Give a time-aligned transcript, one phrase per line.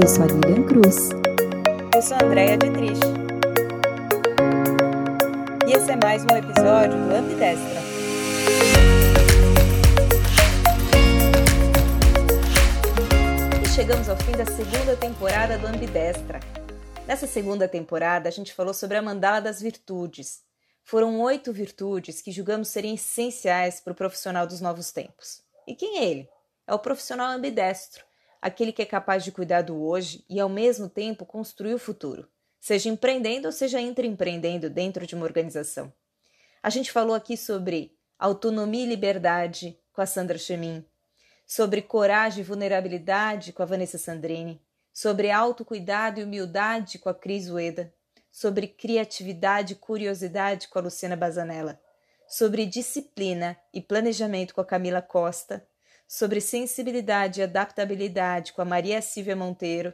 [0.00, 1.08] Eu sou a Lilian Cruz.
[1.92, 3.00] Eu sou a Andréia Dietrich.
[5.66, 7.80] E esse é mais um episódio do Ambidestra.
[13.60, 16.38] E chegamos ao fim da segunda temporada do Ambidestra.
[17.04, 20.44] Nessa segunda temporada, a gente falou sobre a mandala das virtudes.
[20.84, 25.42] Foram oito virtudes que julgamos serem essenciais para o profissional dos novos tempos.
[25.66, 26.28] E quem é ele?
[26.68, 28.04] É o profissional ambidestro,
[28.40, 32.28] aquele que é capaz de cuidar do hoje e, ao mesmo tempo, construir o futuro,
[32.60, 35.92] seja empreendendo ou seja intraempreendendo dentro de uma organização.
[36.62, 40.84] A gente falou aqui sobre autonomia e liberdade com a Sandra Chemin,
[41.46, 47.48] sobre coragem e vulnerabilidade com a Vanessa Sandrini, sobre autocuidado e humildade com a Cris
[47.48, 47.92] Ueda,
[48.30, 51.80] sobre criatividade e curiosidade com a Luciana Bazanella,
[52.28, 55.66] sobre disciplina e planejamento com a Camila Costa
[56.08, 59.92] sobre sensibilidade e adaptabilidade com a Maria Silvia Monteiro,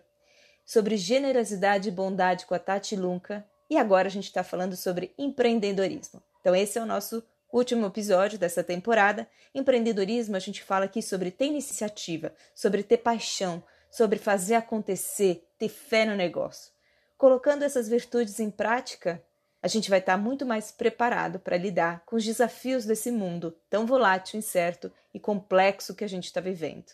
[0.65, 5.13] sobre generosidade e bondade com a Tati Lunca, e agora a gente está falando sobre
[5.19, 6.23] empreendedorismo.
[6.41, 9.29] Então, esse é o nosso último episódio dessa temporada.
[9.55, 15.69] Empreendedorismo, a gente fala aqui sobre ter iniciativa, sobre ter paixão, sobre fazer acontecer, ter
[15.69, 16.73] fé no negócio.
[17.17, 19.23] Colocando essas virtudes em prática,
[19.65, 23.87] a gente vai estar muito mais preparado para lidar com os desafios desse mundo tão
[23.87, 26.85] volátil, incerto e complexo que a gente está vivendo.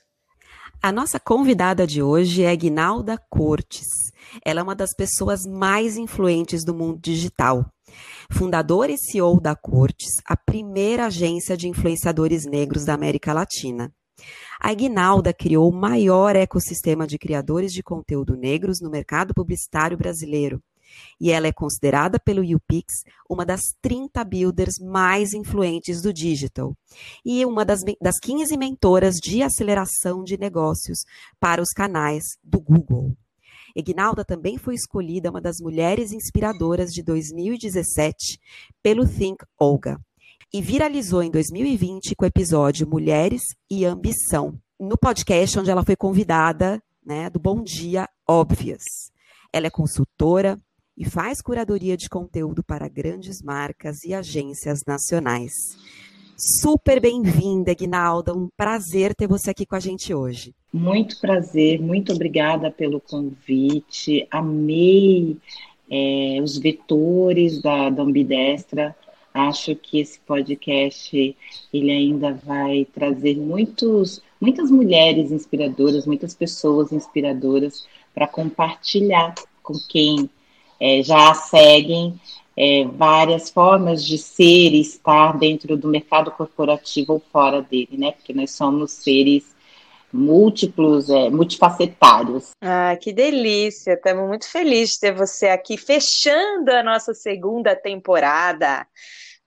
[0.80, 3.88] A nossa convidada de hoje é Guinalda Cortes.
[4.44, 7.66] Ela é uma das pessoas mais influentes do mundo digital.
[8.30, 13.92] Fundadora e CEO da Cortes, a primeira agência de influenciadores negros da América Latina.
[14.60, 20.62] A Guinalda criou o maior ecossistema de criadores de conteúdo negros no mercado publicitário brasileiro
[21.20, 26.74] e ela é considerada pelo YouPix uma das 30 builders mais influentes do digital
[27.24, 31.00] e uma das, das 15 mentoras de aceleração de negócios
[31.38, 33.14] para os canais do Google.
[33.74, 38.40] Ignalda também foi escolhida uma das mulheres inspiradoras de 2017
[38.82, 39.98] pelo Think Olga
[40.52, 45.94] e viralizou em 2020 com o episódio Mulheres e Ambição, no podcast onde ela foi
[45.94, 48.82] convidada né, do Bom Dia Óbvias.
[49.52, 50.58] Ela é consultora,
[51.00, 55.50] e faz curadoria de conteúdo para grandes marcas e agências nacionais.
[56.36, 58.34] Super bem-vinda, Guinalda.
[58.34, 60.54] Um prazer ter você aqui com a gente hoje.
[60.70, 64.28] Muito prazer, muito obrigada pelo convite.
[64.30, 65.38] Amei
[65.90, 68.94] é, os vetores da, da Ambidestra.
[69.32, 71.34] Acho que esse podcast
[71.72, 80.28] ele ainda vai trazer muitos, muitas mulheres inspiradoras, muitas pessoas inspiradoras para compartilhar com quem
[80.80, 82.18] é, já seguem
[82.56, 88.12] é, várias formas de ser e estar dentro do mercado corporativo ou fora dele, né?
[88.12, 89.44] Porque nós somos seres
[90.12, 92.50] múltiplos, é, multifacetários.
[92.60, 93.92] Ah, que delícia!
[93.92, 98.86] Estamos muito felizes de ter você aqui fechando a nossa segunda temporada.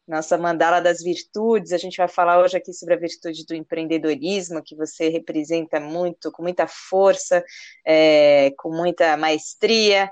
[0.05, 4.61] Nossa mandala das virtudes, a gente vai falar hoje aqui sobre a virtude do empreendedorismo,
[4.61, 7.41] que você representa muito, com muita força,
[7.85, 10.11] é, com muita maestria.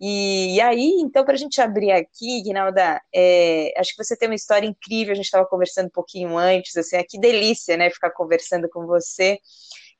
[0.00, 4.28] E, e, aí, então, para a gente abrir aqui, Guinalda, é, acho que você tem
[4.28, 7.88] uma história incrível, a gente estava conversando um pouquinho antes, assim, é que delícia, né,
[7.90, 9.38] ficar conversando com você.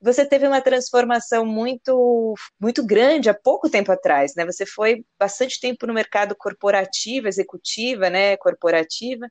[0.01, 4.45] Você teve uma transformação muito, muito grande há pouco tempo atrás, né?
[4.45, 9.27] Você foi bastante tempo no mercado corporativo, executiva, né, corporativa,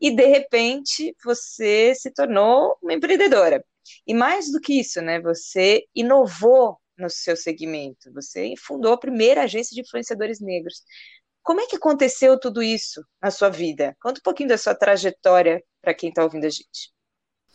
[0.00, 3.64] e de repente você se tornou uma empreendedora.
[4.06, 8.12] E mais do que isso, né, você inovou no seu segmento.
[8.12, 10.82] Você fundou a primeira agência de influenciadores negros.
[11.42, 13.96] Como é que aconteceu tudo isso na sua vida?
[14.00, 16.92] Conta um pouquinho da sua trajetória para quem está ouvindo a gente.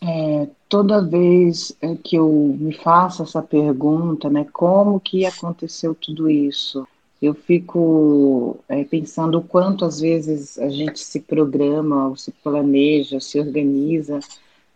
[0.01, 6.29] É, toda vez é, que eu me faço essa pergunta, né, como que aconteceu tudo
[6.29, 6.87] isso?
[7.21, 13.19] Eu fico é, pensando o quanto às vezes a gente se programa, ou se planeja,
[13.19, 14.19] se organiza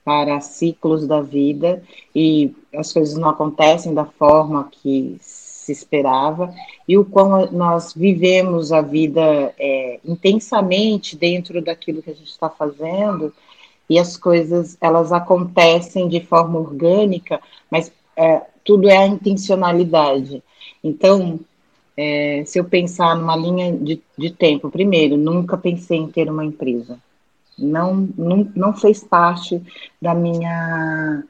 [0.04, 1.82] para ciclos da vida
[2.14, 6.54] e as coisas não acontecem da forma que se esperava
[6.88, 12.50] e o quão nós vivemos a vida é, intensamente dentro daquilo que a gente está
[12.50, 13.34] fazendo
[13.90, 17.40] e as coisas elas acontecem de forma orgânica,
[17.70, 20.44] mas é, tudo é a intencionalidade.
[20.84, 21.40] Então,
[21.96, 26.44] é, se eu pensar numa linha de, de tempo, primeiro, nunca pensei em ter uma
[26.44, 27.00] empresa
[27.58, 29.62] não, não, não fez parte
[30.02, 31.24] da minha.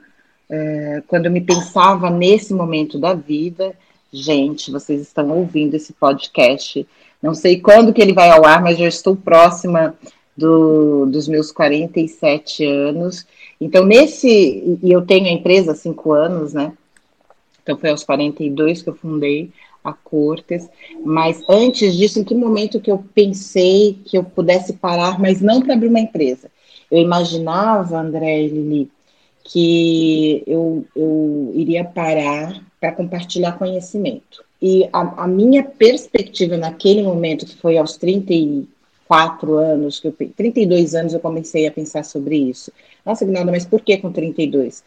[0.50, 3.76] É, quando eu me pensava nesse momento da vida,
[4.12, 6.88] gente, vocês estão ouvindo esse podcast.
[7.22, 9.96] Não sei quando que ele vai ao ar, mas eu estou próxima
[10.36, 13.26] do, dos meus 47 anos.
[13.60, 14.78] Então, nesse.
[14.82, 16.74] E eu tenho a empresa há cinco anos, né?
[17.64, 19.50] Então foi aos 42 que eu fundei
[19.84, 20.70] a Cortes,
[21.04, 25.62] mas antes disso, em que momento que eu pensei que eu pudesse parar, mas não
[25.62, 26.50] para abrir uma empresa?
[26.90, 28.92] Eu imaginava, André e Lili,
[29.44, 34.44] que eu, eu iria parar para compartilhar conhecimento.
[34.62, 40.96] E a, a, minha perspectiva naquele momento, que foi aos 34 anos, que eu, 32
[40.96, 42.72] anos eu comecei a pensar sobre isso.
[43.06, 44.84] Nossa, Gnalda, mas por que com 32?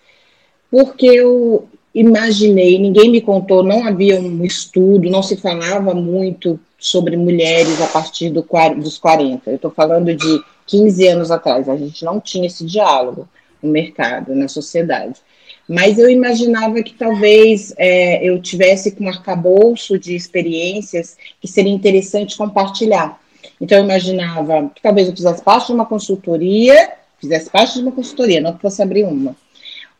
[0.70, 7.16] Porque eu, imaginei, ninguém me contou, não havia um estudo, não se falava muito sobre
[7.16, 8.46] mulheres a partir do,
[8.76, 9.50] dos 40.
[9.50, 13.26] Eu estou falando de 15 anos atrás, a gente não tinha esse diálogo
[13.62, 15.18] no mercado, na sociedade.
[15.66, 21.72] Mas eu imaginava que talvez é, eu tivesse com um arcabouço de experiências que seria
[21.72, 23.18] interessante compartilhar.
[23.58, 27.92] Então, eu imaginava que talvez eu fizesse parte de uma consultoria, fizesse parte de uma
[27.92, 29.34] consultoria, não que fosse abrir uma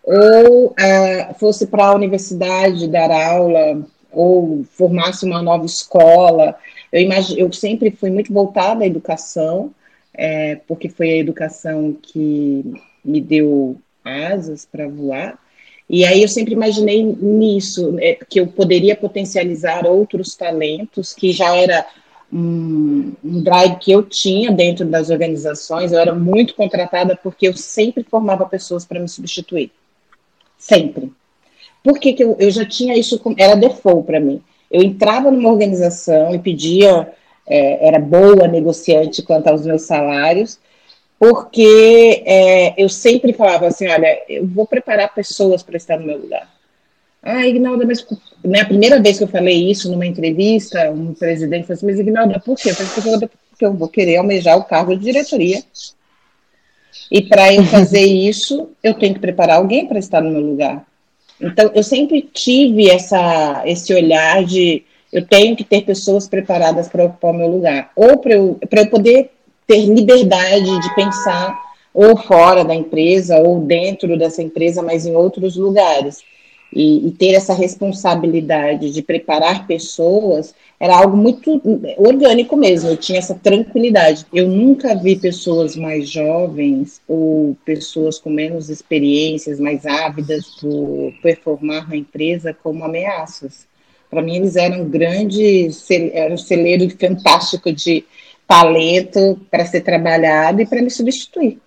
[0.07, 6.57] ou uh, fosse para a universidade dar aula, ou formasse uma nova escola.
[6.93, 9.75] Eu, imagine, eu sempre fui muito voltada à educação,
[10.15, 12.65] é, porque foi a educação que
[13.05, 15.39] me deu asas para voar.
[15.91, 21.55] E aí eu sempre imaginei nisso, é, que eu poderia potencializar outros talentos, que já
[21.55, 21.85] era
[22.33, 25.93] um, um drive que eu tinha dentro das organizações.
[25.93, 29.71] Eu era muito contratada porque eu sempre formava pessoas para me substituir.
[30.67, 31.13] Sempre.
[31.83, 34.43] Por que, que eu, eu já tinha isso, era default para mim.
[34.69, 37.09] Eu entrava numa organização e pedia,
[37.47, 40.59] é, era boa negociante quanto aos meus salários,
[41.21, 46.19] porque é, eu sempre falava assim: olha, eu vou preparar pessoas para estar no meu
[46.19, 46.51] lugar.
[47.23, 48.05] Ah, Ignalda, mas
[48.45, 52.01] né, a primeira vez que eu falei isso numa entrevista, um presidente falou assim: Mas
[52.01, 52.73] Ignalda, por quê?
[52.75, 55.63] Porque eu vou querer almejar o cargo de diretoria.
[57.11, 60.85] E para eu fazer isso, eu tenho que preparar alguém para estar no meu lugar.
[61.41, 64.83] Então, eu sempre tive essa, esse olhar de
[65.13, 68.91] eu tenho que ter pessoas preparadas para ocupar o meu lugar, ou para eu, eu
[68.91, 69.31] poder
[69.67, 71.57] ter liberdade de pensar
[71.93, 76.23] ou fora da empresa, ou dentro dessa empresa, mas em outros lugares.
[76.73, 81.61] E, e ter essa responsabilidade de preparar pessoas era algo muito
[81.97, 84.27] orgânico mesmo, eu tinha essa tranquilidade.
[84.33, 91.89] Eu nunca vi pessoas mais jovens ou pessoas com menos experiências, mais ávidas por performar
[91.89, 93.67] na empresa como ameaças.
[94.11, 98.05] Para mim, eles eram grandes, era um celeiro fantástico de
[98.47, 101.59] talento para ser trabalhado e para me substituir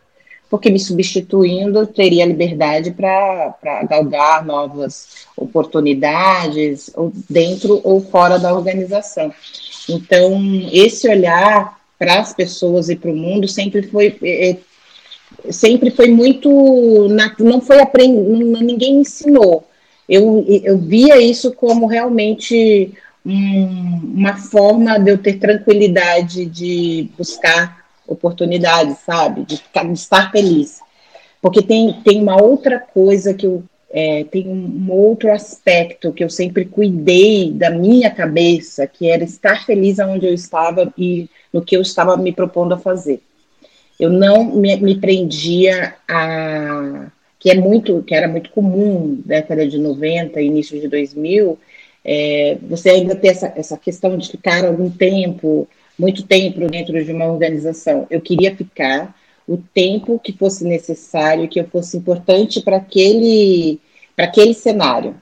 [0.49, 9.31] porque me substituindo teria liberdade para galgar novas oportunidades, ou dentro ou fora da organização.
[9.87, 10.39] Então,
[10.71, 14.57] esse olhar para as pessoas e para o mundo sempre foi é, é
[15.51, 16.49] sempre foi muito
[17.39, 19.67] não foi aprendido, ninguém ensinou.
[20.07, 22.91] Eu, eu via isso como realmente
[23.23, 27.78] um, uma forma de eu ter tranquilidade de buscar
[28.09, 29.44] oportunidades, sabe?
[29.44, 30.79] De, ficar, de estar feliz.
[31.41, 33.63] Porque tem, tem uma outra coisa que eu.
[33.91, 39.65] É, tem um outro aspecto que eu sempre cuidei da minha cabeça, que era estar
[39.65, 43.19] feliz onde eu estava e no que eu estava me propondo a fazer.
[44.00, 47.07] Eu não me, me prendia a
[47.39, 51.57] que é muito que era muito comum década de 90 início de 2000
[52.04, 55.68] é, você ainda ter essa, essa questão de ficar algum tempo
[55.99, 58.07] muito tempo dentro de uma organização.
[58.09, 59.13] Eu queria ficar
[59.45, 63.79] o tempo que fosse necessário, que eu fosse importante para aquele,
[64.18, 65.15] aquele cenário.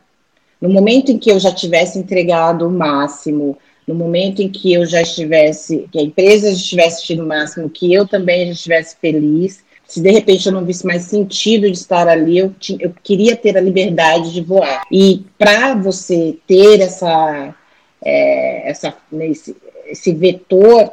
[0.62, 3.58] No momento em que eu já tivesse entregado o máximo,
[3.88, 7.70] no momento em que eu já estivesse, que a empresa já estivesse tido o máximo,
[7.70, 11.78] que eu também já estivesse feliz, se de repente eu não visse mais sentido de
[11.78, 14.84] estar ali, eu, tinha, eu queria ter a liberdade de voar.
[14.92, 17.56] E para você ter essa,
[18.04, 19.56] é, essa nesse,
[19.88, 20.92] esse vetor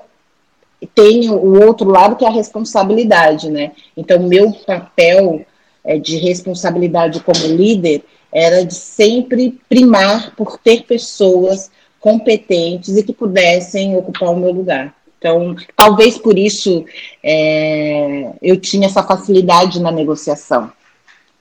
[0.94, 3.72] tem o outro lado que é a responsabilidade, né?
[3.96, 5.44] Então, meu papel
[5.84, 11.70] é, de responsabilidade como líder era de sempre primar por ter pessoas
[12.00, 14.94] competentes e que pudessem ocupar o meu lugar.
[15.18, 16.84] Então, talvez por isso
[17.22, 20.70] é, eu tinha essa facilidade na negociação,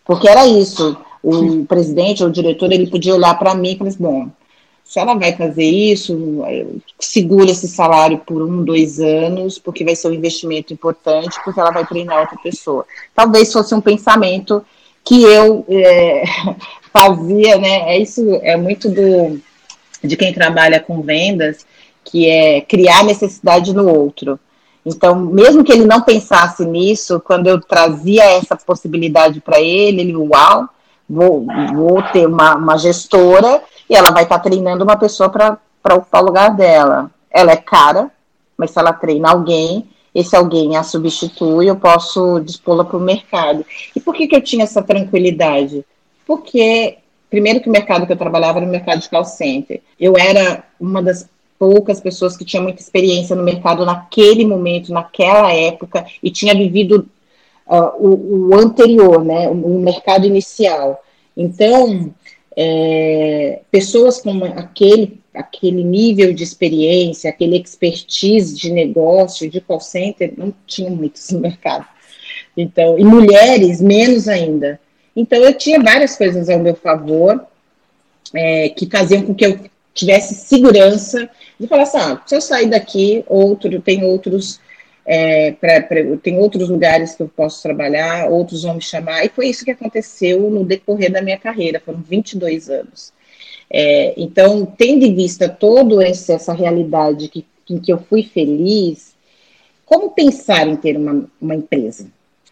[0.06, 0.98] porque era isso.
[1.22, 4.30] O presidente ou o diretor ele podia olhar para mim e falar: assim, bom,
[4.94, 6.44] se ela vai fazer isso,
[7.00, 11.72] segura esse salário por um, dois anos, porque vai ser um investimento importante, porque ela
[11.72, 12.86] vai treinar outra pessoa.
[13.16, 14.64] Talvez fosse um pensamento
[15.04, 16.24] que eu é,
[16.94, 17.96] fazia, né?
[17.96, 19.42] É isso, é muito do
[20.04, 21.66] de quem trabalha com vendas,
[22.04, 24.40] que é criar necessidade no outro.
[24.86, 30.16] Então, mesmo que ele não pensasse nisso, quando eu trazia essa possibilidade para ele, ele,
[30.16, 30.70] uau,
[31.10, 33.60] vou, vou ter uma, uma gestora
[33.90, 35.60] e ela vai estar tá treinando uma pessoa para
[35.96, 37.12] ocupar o lugar dela.
[37.30, 38.12] Ela é cara,
[38.58, 43.66] mas se ela treina alguém, esse alguém a substitui, eu posso dispô-la para o mercado.
[43.96, 45.84] E por que, que eu tinha essa tranquilidade?
[46.26, 46.98] Porque,
[47.30, 49.82] primeiro que o mercado que eu trabalhava era o mercado de call center.
[50.00, 55.52] Eu era uma das poucas pessoas que tinha muita experiência no mercado naquele momento, naquela
[55.52, 57.10] época, e tinha vivido
[57.68, 61.02] uh, o, o, anterior, né, o, o mercado inicial.
[61.36, 62.14] Então,
[62.56, 70.34] é, pessoas com aquele, aquele nível de experiência, aquele expertise de negócio, de call center,
[70.38, 71.86] não tinha muitos no mercado.
[72.56, 74.80] Então, e mulheres, menos ainda.
[75.16, 77.46] Então, eu tinha várias coisas ao meu favor
[78.34, 79.60] é, que faziam com que eu
[79.94, 81.30] tivesse segurança
[81.60, 84.60] de falar assim: ah, se eu sair daqui, outro, tem outros
[85.06, 89.30] é, pra, pra, tem outros lugares que eu posso trabalhar, outros vão me chamar, e
[89.30, 93.12] foi isso que aconteceu no decorrer da minha carreira, foram 22 anos.
[93.70, 99.14] É, então, tendo em vista toda essa realidade que, em que eu fui feliz,
[99.86, 102.08] como pensar em ter uma, uma empresa?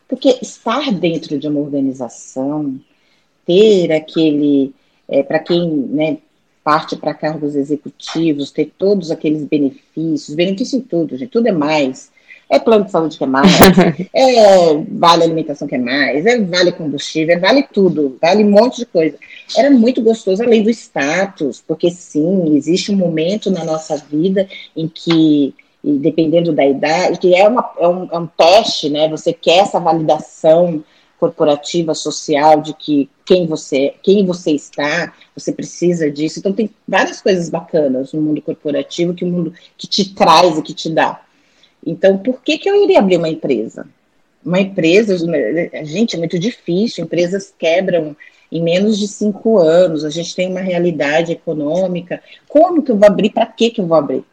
[0.07, 2.79] Porque estar dentro de uma organização,
[3.45, 4.73] ter aquele,
[5.07, 6.17] é, para quem né,
[6.63, 12.10] parte para cargos executivos, ter todos aqueles benefícios, benefício em tudo, gente, tudo é mais
[12.51, 13.49] é plano de saúde que é mais,
[14.13, 18.79] é vale alimentação que é mais, é vale combustível, é vale tudo, vale um monte
[18.79, 19.17] de coisa.
[19.57, 24.89] Era muito gostoso, além do status, porque sim, existe um momento na nossa vida em
[24.89, 29.07] que, dependendo da idade, que é, uma, é, um, é um teste, né?
[29.07, 30.83] Você quer essa validação
[31.17, 36.39] corporativa, social, de que quem você, quem você está, você precisa disso.
[36.39, 40.61] Então tem várias coisas bacanas no mundo corporativo que o mundo que te traz e
[40.61, 41.21] que te dá.
[41.85, 43.87] Então, por que, que eu iria abrir uma empresa?
[44.43, 45.15] Uma empresa,
[45.83, 48.15] gente, é muito difícil, empresas quebram
[48.51, 52.21] em menos de cinco anos, a gente tem uma realidade econômica.
[52.49, 53.29] Como que eu vou abrir?
[53.29, 54.23] Para que, que eu vou abrir?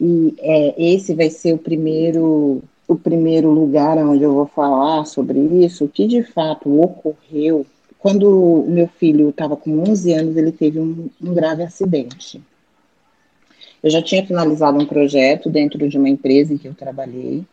[0.00, 5.40] E é, esse vai ser o primeiro, o primeiro lugar onde eu vou falar sobre
[5.64, 7.66] isso, o que de fato ocorreu.
[7.98, 12.40] Quando o meu filho estava com 11 anos, ele teve um, um grave acidente.
[13.82, 17.44] Eu já tinha finalizado um projeto dentro de uma empresa em que eu trabalhei,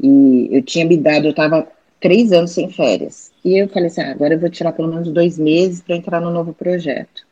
[0.00, 1.66] e eu tinha me dado, eu estava
[2.00, 3.32] três anos sem férias.
[3.44, 6.20] E eu falei assim: ah, agora eu vou tirar pelo menos dois meses para entrar
[6.20, 7.26] no novo projeto.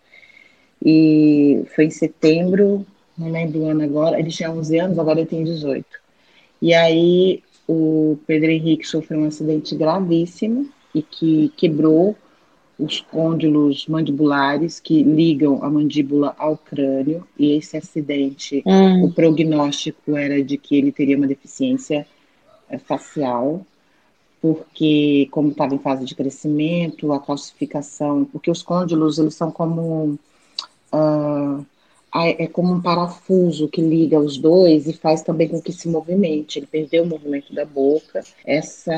[0.84, 5.28] E foi em setembro, não lembro o ano agora, ele tinha 11 anos, agora ele
[5.28, 5.84] tem 18.
[6.60, 12.16] E aí o Pedro Henrique sofreu um acidente gravíssimo e que quebrou
[12.82, 19.04] os côndilos mandibulares que ligam a mandíbula ao crânio, e esse acidente, hum.
[19.04, 22.04] o prognóstico era de que ele teria uma deficiência
[22.68, 23.64] é, facial,
[24.40, 30.18] porque como estava em fase de crescimento, a calcificação, porque os côndilos, eles são como
[30.92, 31.64] uh,
[32.14, 36.58] é como um parafuso que liga os dois e faz também com que se movimente.
[36.58, 38.20] Ele perdeu o movimento da boca.
[38.44, 38.94] Essa,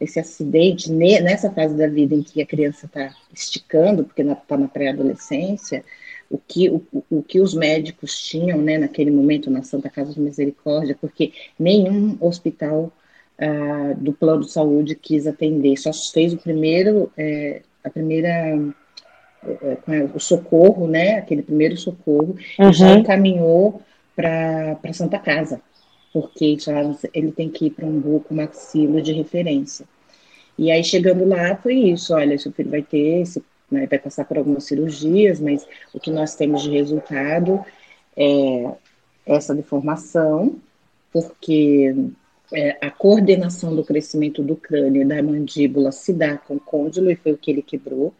[0.00, 4.68] esse acidente, nessa fase da vida em que a criança está esticando, porque está na
[4.68, 5.82] pré-adolescência,
[6.30, 10.20] o que, o, o que os médicos tinham né, naquele momento na Santa Casa de
[10.20, 12.92] Misericórdia, porque nenhum hospital
[13.38, 18.58] uh, do plano de saúde quis atender, só fez o primeiro, é, a primeira
[20.14, 22.70] o socorro, né, aquele primeiro socorro, uhum.
[22.70, 23.82] e já encaminhou
[24.14, 25.60] para Santa Casa,
[26.12, 29.86] porque já ele tem que ir para um buco maxilo de referência.
[30.58, 34.24] E aí, chegando lá, foi isso, olha, seu filho vai ter, esse, né, vai passar
[34.24, 37.64] por algumas cirurgias, mas o que nós temos de resultado
[38.16, 38.70] é
[39.24, 40.56] essa deformação,
[41.12, 41.94] porque
[42.52, 47.10] é, a coordenação do crescimento do crânio e da mandíbula se dá com o côndilo,
[47.10, 48.12] e foi o que ele quebrou,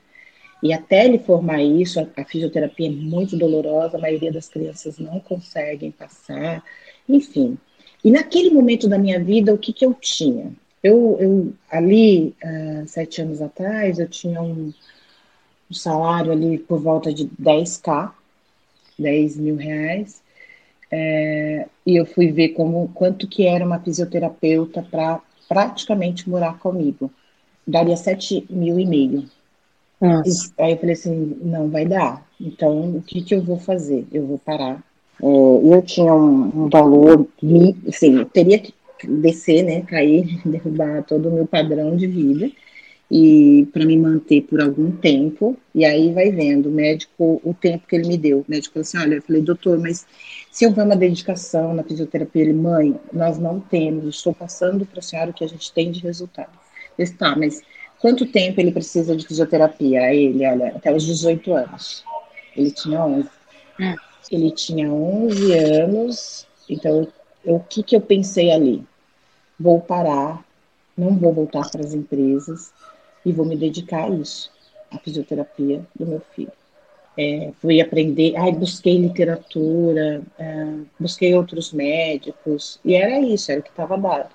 [0.63, 4.99] e até ele formar isso, a, a, fisioterapia é muito dolorosa, a maioria das crianças
[4.99, 6.63] não conseguem passar,
[7.09, 7.59] enfim.
[8.05, 10.53] E naquele momento da minha vida, o que, que eu tinha?
[10.83, 14.73] Eu, eu ali, uh, sete anos atrás, eu tinha um,
[15.71, 18.13] um salário ali por volta de 10k,
[18.99, 20.23] 10 mil reais,
[20.91, 27.11] é, e eu fui ver como quanto que era uma fisioterapeuta para praticamente morar comigo.
[27.67, 29.29] Daria sete mil e meio
[30.59, 32.27] Aí eu falei assim, não vai dar.
[32.41, 34.05] Então, o que, que eu vou fazer?
[34.13, 34.83] Eu vou parar.
[35.23, 37.27] É, eu tinha um, um valor,
[37.89, 42.51] assim, eu teria que descer, né, cair, derrubar todo o meu padrão de vida
[43.15, 45.57] e para me manter por algum tempo.
[45.75, 48.39] E aí vai vendo, o médico, o tempo que ele me deu.
[48.39, 50.07] O médico falou assim: olha, eu falei, doutor, mas
[50.51, 55.03] se houver uma dedicação na fisioterapia, ele, mãe, nós não temos, estou passando para a
[55.03, 56.51] senhora o que a gente tem de resultado.
[56.99, 57.63] Eu disse, tá, mas
[58.03, 60.13] quanto tempo ele precisa de fisioterapia?
[60.13, 62.05] Ele, olha, até os 18 anos.
[62.57, 63.29] Ele tinha 11.
[63.81, 63.95] Hum.
[64.31, 67.09] Ele tinha 11 anos, então
[67.45, 68.85] o que, que eu pensei ali?
[69.59, 70.45] Vou parar,
[70.97, 72.73] não vou voltar para as empresas
[73.25, 74.51] e vou me dedicar a isso,
[74.91, 76.53] a fisioterapia do meu filho.
[77.17, 80.67] É, fui aprender, ai, busquei literatura, é,
[80.99, 84.31] busquei outros médicos, e era isso, era o que estava dado.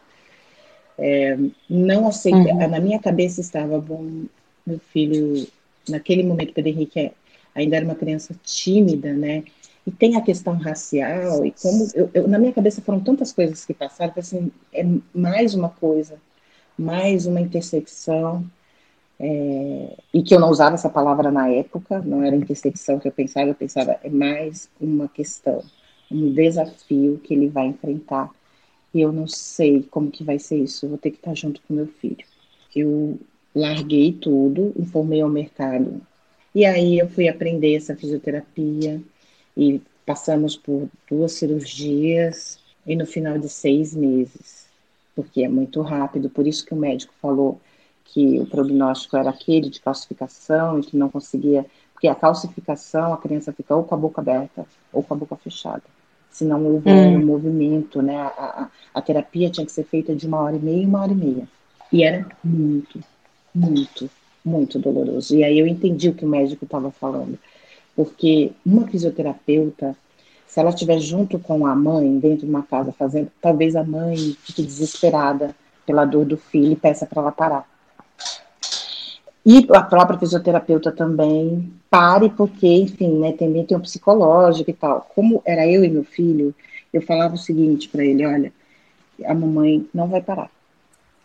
[0.98, 1.38] É,
[1.70, 2.70] não aceitei, uhum.
[2.70, 4.24] na minha cabeça estava, bom,
[4.66, 5.48] meu filho,
[5.88, 7.12] naquele momento, Pedro Henrique
[7.54, 9.44] ainda era uma criança tímida, né?
[9.86, 13.66] E tem a questão racial, e como eu, eu, na minha cabeça foram tantas coisas
[13.66, 16.18] que passaram, que assim, é mais uma coisa,
[16.78, 18.46] mais uma intersecção,
[19.20, 23.12] é, e que eu não usava essa palavra na época, não era intersecção que eu
[23.12, 25.64] pensava, eu pensava, é mais uma questão,
[26.12, 28.30] um desafio que ele vai enfrentar.
[28.94, 31.62] E eu não sei como que vai ser isso, eu vou ter que estar junto
[31.62, 32.26] com meu filho.
[32.76, 33.20] Eu
[33.54, 36.02] larguei tudo, informei ao mercado.
[36.54, 39.02] E aí eu fui aprender essa fisioterapia
[39.56, 44.68] e passamos por duas cirurgias e no final de seis meses,
[45.16, 47.60] porque é muito rápido, por isso que o médico falou
[48.06, 53.18] que o prognóstico era aquele de calcificação e que não conseguia, porque a calcificação a
[53.18, 55.84] criança fica ou com a boca aberta ou com a boca fechada.
[56.38, 57.16] Se não houver hum.
[57.16, 58.16] um movimento, né?
[58.16, 61.12] A, a, a, terapia tinha que ser feita de uma hora e meia, uma hora
[61.12, 61.48] e meia.
[61.92, 63.00] E era muito,
[63.56, 64.08] muito,
[64.46, 65.36] muito doloroso.
[65.36, 67.40] E aí eu entendi o que o médico estava falando.
[67.96, 69.98] Porque uma fisioterapeuta,
[70.46, 74.16] se ela estiver junto com a mãe, dentro de uma casa fazendo, talvez a mãe
[74.44, 75.56] fique desesperada
[75.88, 77.68] pela dor do filho e peça para ela parar.
[79.50, 85.10] E a própria fisioterapeuta também pare, porque, enfim, né, também tem um psicológico e tal.
[85.16, 86.54] Como era eu e meu filho,
[86.92, 88.52] eu falava o seguinte para ele: olha,
[89.24, 90.52] a mamãe não vai parar.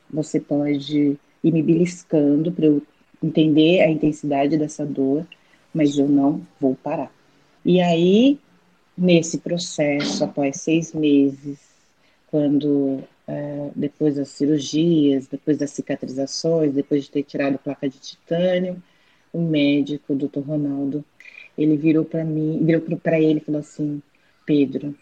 [0.08, 2.80] Você pode ir me beliscando para eu
[3.20, 5.26] entender a intensidade dessa dor,
[5.74, 7.10] mas eu não vou parar.
[7.64, 8.38] E aí,
[8.96, 11.58] nesse processo, após seis meses,
[12.30, 17.98] quando é, depois das cirurgias, depois das cicatrizações, depois de ter tirado a placa de
[17.98, 18.82] titânio,
[19.32, 21.04] o médico, o doutor Ronaldo,
[21.56, 24.02] ele virou para mim, virou para ele e falou assim:
[24.44, 24.94] Pedro,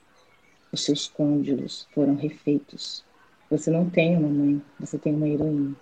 [0.72, 3.04] os seus côndilos foram refeitos.
[3.50, 5.74] Você não tem uma mãe, você tem uma heroína.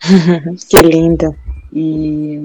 [0.68, 1.36] que linda.
[1.72, 2.38] E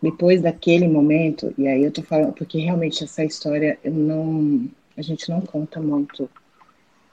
[0.00, 5.02] depois daquele momento, e aí eu tô falando, porque realmente essa história eu não, a
[5.02, 6.28] gente não conta muito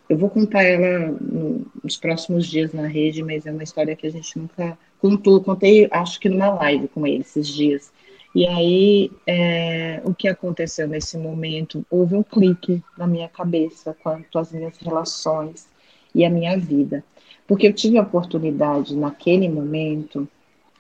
[0.10, 1.16] eu vou contar ela
[1.84, 5.40] nos próximos dias na rede, mas é uma história que a gente nunca contou.
[5.42, 7.94] Contei, acho que numa live com ele esses dias.
[8.34, 11.86] E aí, é, o que aconteceu nesse momento?
[11.92, 15.68] Houve um clique na minha cabeça quanto às minhas relações
[16.14, 17.04] e a minha vida.
[17.48, 20.28] Porque eu tive a oportunidade, naquele momento,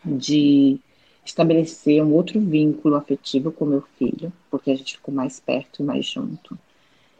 [0.03, 0.79] de
[1.23, 5.85] estabelecer um outro vínculo afetivo com meu filho, porque a gente ficou mais perto e
[5.85, 6.57] mais junto.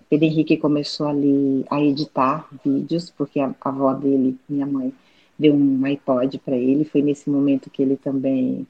[0.09, 4.91] Pedro Henrique começou ali a editar vídeos, porque a, a avó dele, minha mãe,
[5.37, 6.83] deu um iPod para ele.
[6.83, 8.65] Foi nesse momento que ele também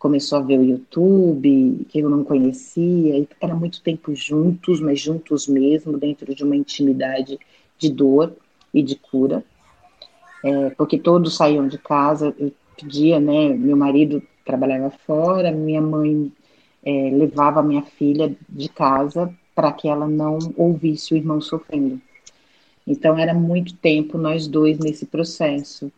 [0.00, 3.16] começou a ver o YouTube, que eu não conhecia.
[3.16, 7.38] E era muito tempo juntos, mas juntos mesmo, dentro de uma intimidade
[7.78, 8.34] de dor
[8.74, 9.44] e de cura.
[10.44, 13.50] É, porque todos saíam de casa, eu pedia, né?
[13.50, 16.32] Meu marido trabalhava fora, minha mãe
[16.84, 22.00] é, levava minha filha de casa para que ela não ouvisse o irmão sofrendo.
[22.86, 25.92] Então era muito tempo nós dois nesse processo.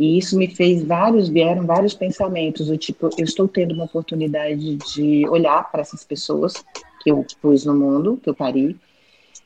[0.00, 4.76] E isso me fez vários, vieram vários pensamentos, do tipo, eu estou tendo uma oportunidade
[4.76, 6.54] de olhar para essas pessoas
[7.02, 8.80] que eu pus no mundo, que eu pari,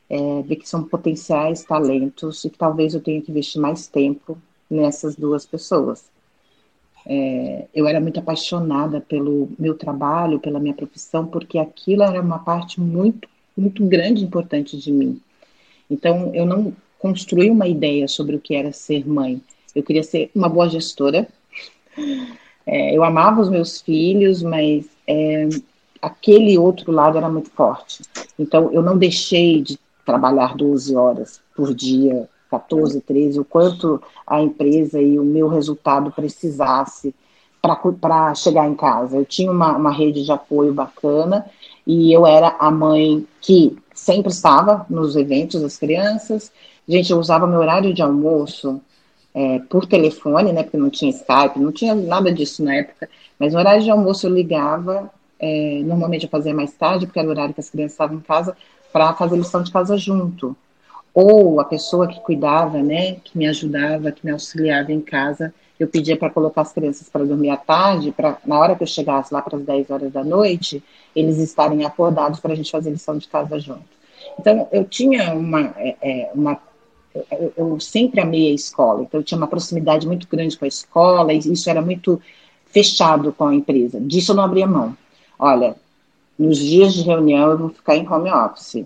[0.09, 4.39] é, ver que são potenciais talentos e que talvez eu tenha que investir mais tempo
[4.71, 6.09] nessas duas pessoas.
[7.05, 12.39] É, eu era muito apaixonada pelo meu trabalho, pela minha profissão, porque aquilo era uma
[12.39, 15.21] parte muito muito grande e importante de mim.
[15.91, 19.41] Então, eu não construí uma ideia sobre o que era ser mãe.
[19.75, 21.27] Eu queria ser uma boa gestora.
[22.69, 25.49] É, eu amava os meus filhos, mas é,
[26.03, 28.03] aquele outro lado era muito forte.
[28.37, 34.41] Então, eu não deixei de trabalhar 12 horas por dia, 14, 13, o quanto a
[34.41, 37.15] empresa e o meu resultado precisasse
[38.01, 39.17] para chegar em casa.
[39.17, 41.47] Eu tinha uma, uma rede de apoio bacana
[41.87, 46.53] e eu era a mãe que sempre estava nos eventos das crianças.
[46.87, 48.81] Gente, eu usava meu horário de almoço
[49.35, 50.63] é, por telefone, né?
[50.63, 53.09] Porque não tinha Skype, não tinha nada disso na época.
[53.39, 55.11] Mas no horário de almoço eu ligava.
[55.39, 58.21] É, normalmente eu fazia mais tarde, porque era o horário que as crianças estavam em
[58.21, 58.57] casa,
[58.93, 60.57] para fazer lição de casa junto.
[61.13, 63.17] Ou a pessoa que cuidava, né?
[63.23, 67.25] Que me ajudava, que me auxiliava em casa, eu pedia para colocar as crianças para
[67.25, 70.25] dormir à tarde, para na hora que eu chegasse lá para as 10 horas da
[70.25, 70.83] noite,
[71.17, 73.97] eles estarem acordados para a gente fazer lição de casa junto.
[74.39, 76.61] Então, eu tinha uma, é, é uma
[77.33, 80.69] eu, eu, sempre amei a escola, então eu tinha uma proximidade muito grande com a
[80.69, 82.21] escola, e isso era muito
[82.67, 83.99] fechado com a empresa.
[84.01, 84.97] Disso eu não abria mão.
[85.39, 85.75] Olha,
[86.39, 88.85] nos dias de reunião eu vou ficar em home office,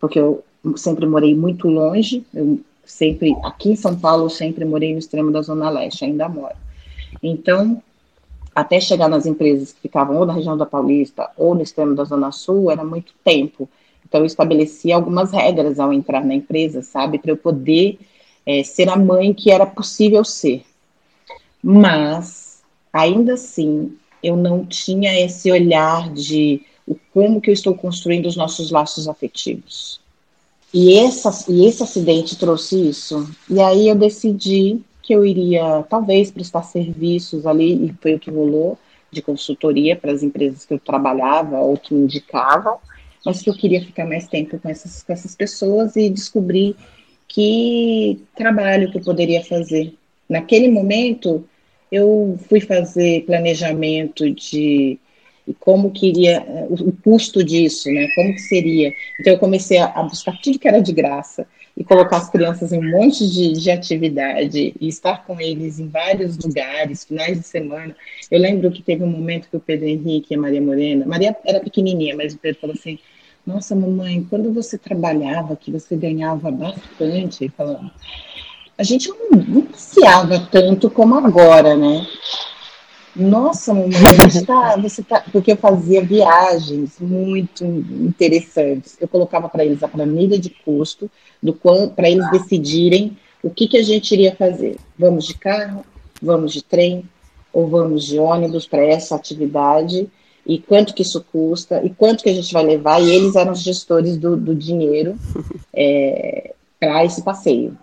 [0.00, 0.42] porque eu
[0.76, 5.30] sempre morei muito longe, eu sempre, aqui em São Paulo, eu sempre morei no extremo
[5.30, 6.54] da Zona Leste, ainda moro.
[7.22, 7.82] Então,
[8.56, 12.04] até chegar nas empresas que ficavam ou na região da Paulista ou no extremo da
[12.04, 13.68] Zona Sul, era muito tempo.
[14.08, 17.98] Então, eu estabeleci algumas regras ao entrar na empresa, sabe, para eu poder
[18.46, 20.64] é, ser a mãe que era possível ser.
[21.62, 28.24] Mas, ainda assim, eu não tinha esse olhar de o como que eu estou construindo
[28.24, 30.00] os nossos laços afetivos.
[30.72, 33.28] E, essa, e esse acidente trouxe isso.
[33.50, 38.28] E aí eu decidi que eu iria, talvez, prestar serviços ali, e foi o que
[38.28, 38.76] rolou,
[39.10, 42.78] de consultoria para as empresas que eu trabalhava ou que indicavam,
[43.24, 46.74] mas que eu queria ficar mais tempo com essas, com essas pessoas e descobrir
[47.28, 49.94] que trabalho que eu poderia fazer.
[50.28, 51.44] Naquele momento,
[51.90, 54.98] eu fui fazer planejamento de
[55.46, 58.08] e como queria o, o, custo disso, né?
[58.16, 58.92] Como que seria?
[59.20, 62.72] Então eu comecei a, a, buscar tudo que era de graça e colocar as crianças
[62.72, 67.46] em um monte de, de atividade e estar com eles em vários lugares, finais de
[67.46, 67.94] semana.
[68.30, 71.36] Eu lembro que teve um momento que o Pedro Henrique e a Maria Morena, Maria
[71.44, 72.98] era pequenininha, mas o Pedro falou assim:
[73.46, 77.90] Nossa, mamãe, quando você trabalhava, que você ganhava bastante, falando,
[78.78, 82.06] a gente não, não passeava tanto como agora, né?
[83.16, 83.90] Nossa, mamãe,
[84.30, 85.24] você tá, você tá.
[85.32, 88.96] Porque eu fazia viagens muito interessantes.
[89.00, 91.10] Eu colocava para eles a planilha de custo,
[91.94, 94.76] para eles decidirem o que, que a gente iria fazer.
[94.98, 95.84] Vamos de carro,
[96.20, 97.04] vamos de trem,
[97.52, 100.08] ou vamos de ônibus para essa atividade,
[100.46, 103.52] e quanto que isso custa, e quanto que a gente vai levar, e eles eram
[103.52, 105.16] os gestores do, do dinheiro
[105.72, 107.76] é, para esse passeio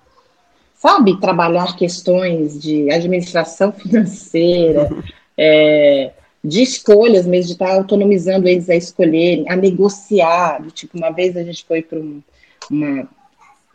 [0.83, 4.89] sabe, trabalhar questões de administração financeira,
[5.37, 6.11] é,
[6.43, 10.61] de escolhas mesmo, de estar autonomizando eles a escolherem, a negociar.
[10.73, 12.21] Tipo, uma vez a gente foi para um,
[12.69, 13.07] uma.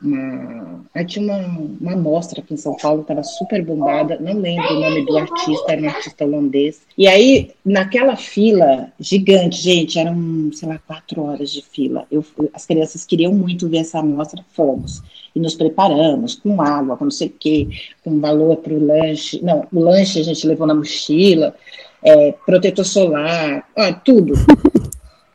[0.01, 1.39] Uma aí tinha uma,
[1.81, 5.73] uma mostra aqui em São Paulo, estava super bombada, não lembro o nome do artista,
[5.73, 6.83] era um artista holandês.
[6.97, 12.07] E aí, naquela fila gigante, gente, eram, sei lá, quatro horas de fila.
[12.11, 15.03] Eu, as crianças queriam muito ver essa mostra, fomos
[15.35, 17.69] e nos preparamos com água, com não sei o quê,
[18.03, 19.41] com valor para o lanche.
[19.43, 21.55] Não, o lanche a gente levou na mochila,
[22.03, 24.35] é, protetor solar, ó, tudo.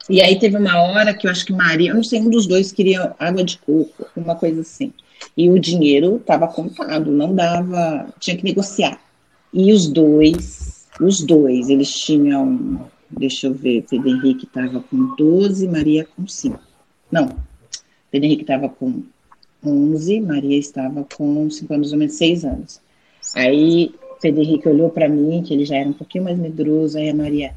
[0.09, 2.45] E aí teve uma hora que eu acho que Maria, eu não sei, um dos
[2.45, 4.91] dois queria água de coco, uma coisa assim.
[5.35, 8.99] E o dinheiro estava contado, não dava, tinha que negociar.
[9.53, 15.67] E os dois, os dois, eles tinham, deixa eu ver, Pedro Henrique estava com 12,
[15.67, 16.59] Maria com 5.
[17.11, 17.29] Não,
[18.11, 19.03] Pedro Henrique estava com
[19.65, 22.81] 11, Maria estava com 5 anos, ou menos 6 anos.
[23.35, 27.09] Aí Pedro Henrique olhou para mim, que ele já era um pouquinho mais medroso, aí
[27.09, 27.53] a Maria,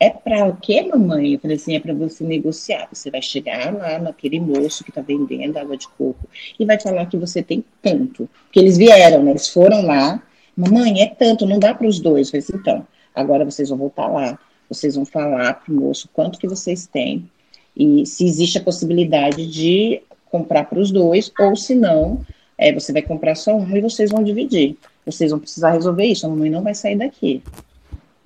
[0.00, 1.34] é para o quê, mamãe?
[1.34, 2.88] Eu falei assim, é para você negociar.
[2.90, 6.26] Você vai chegar lá naquele moço que está vendendo água de coco
[6.58, 8.28] e vai falar que você tem tanto.
[8.44, 9.32] Porque eles vieram, né?
[9.32, 10.22] Eles foram lá,
[10.56, 12.28] mamãe, é tanto, não dá para os dois.
[12.28, 14.38] Eu falei assim, então, agora vocês vão voltar lá,
[14.70, 17.28] vocês vão falar para o moço quanto que vocês têm
[17.76, 22.24] e se existe a possibilidade de comprar para os dois, ou se não,
[22.56, 24.76] é, você vai comprar só um e vocês vão dividir.
[25.04, 27.42] Vocês vão precisar resolver isso, a mamãe não vai sair daqui.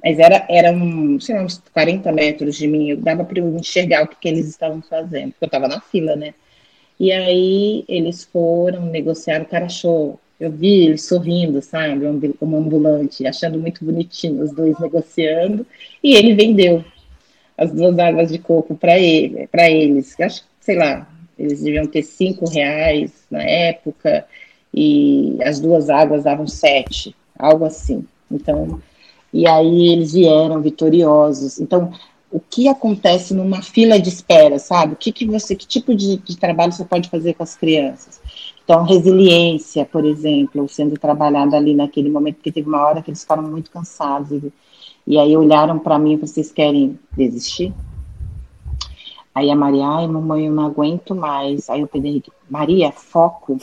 [0.05, 3.57] Mas era, era um, sei lá, uns 40 metros de mim, eu dava para eu
[3.57, 6.35] enxergar o que, que eles estavam fazendo, porque eu estava na fila, né?
[7.01, 12.05] E aí eles foram negociar, o cara achou, eu vi ele sorrindo, sabe,
[12.39, 15.67] como ambulante, achando muito bonitinho os dois negociando,
[16.03, 16.85] e ele vendeu
[17.57, 20.19] as duas águas de coco para ele, para eles.
[20.21, 24.27] Acho, sei lá, eles deviam ter cinco reais na época,
[24.73, 28.05] e as duas águas davam sete, algo assim.
[28.31, 28.81] Então,
[29.35, 31.59] e aí eles vieram vitoriosos.
[31.59, 31.91] Então,
[32.31, 34.93] o que acontece numa fila de espera, sabe?
[34.93, 38.21] O que, que você, que tipo de, de trabalho você pode fazer com as crianças?
[38.63, 43.23] Então, resiliência, por exemplo, sendo trabalhada ali naquele momento, porque teve uma hora que eles
[43.23, 44.31] ficaram muito cansados.
[44.31, 44.53] E,
[45.05, 47.75] e aí olharam para mim, vocês querem desistir?
[49.35, 51.69] Aí a Maria, ai, mamãe, eu não aguento mais.
[51.69, 53.59] Aí o Pedro Henrique, Maria, foco.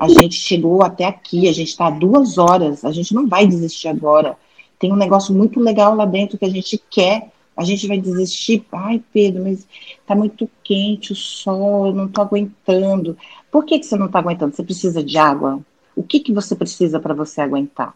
[0.00, 3.86] A gente chegou até aqui, a gente está duas horas, a gente não vai desistir
[3.86, 4.36] agora.
[4.78, 7.30] Tem um negócio muito legal lá dentro que a gente quer.
[7.56, 8.64] A gente vai desistir.
[8.72, 9.66] Ai, Pedro, mas
[10.06, 13.16] tá muito quente o sol, eu não tô aguentando.
[13.50, 14.54] Por que, que você não tá aguentando?
[14.54, 15.60] Você precisa de água?
[15.94, 17.94] O que, que você precisa para você aguentar?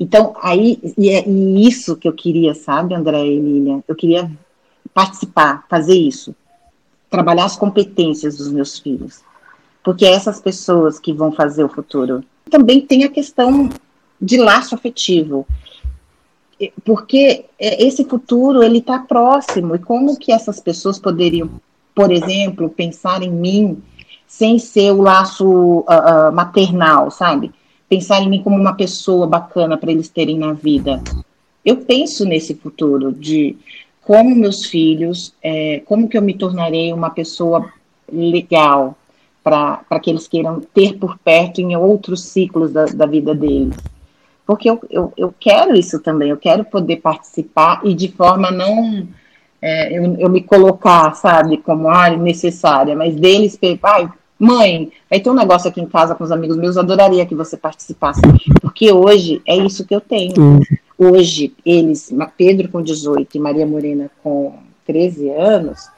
[0.00, 3.84] Então, aí, e é isso que eu queria, sabe, André e Emília?
[3.86, 4.30] Eu queria
[4.94, 6.34] participar, fazer isso,
[7.10, 9.20] trabalhar as competências dos meus filhos,
[9.84, 12.24] porque é essas pessoas que vão fazer o futuro.
[12.50, 13.68] Também tem a questão
[14.20, 15.46] de laço afetivo,
[16.84, 21.48] porque esse futuro ele está próximo e como que essas pessoas poderiam,
[21.94, 23.82] por exemplo, pensar em mim
[24.26, 25.84] sem ser o laço uh,
[26.28, 27.52] uh, maternal, sabe?
[27.90, 31.02] pensar em mim como uma pessoa bacana para eles terem na vida.
[31.64, 33.56] Eu penso nesse futuro de
[34.00, 37.68] como meus filhos, é, como que eu me tornarei uma pessoa
[38.10, 38.96] legal
[39.42, 43.74] para que eles queiram ter por perto em outros ciclos da, da vida deles.
[44.50, 49.06] Porque eu, eu, eu, quero isso também, eu quero poder participar e de forma não
[49.62, 55.30] é, eu, eu, me colocar, sabe, como área necessária, mas deles, pai, Mãe, vai ter
[55.30, 58.22] um negócio aqui em casa com os amigos meus, eu adoraria que você participasse.
[58.60, 60.34] Porque hoje é isso que eu tenho.
[60.98, 65.88] Hoje, eles, Pedro com 18 e Maria Morena com 13 anos,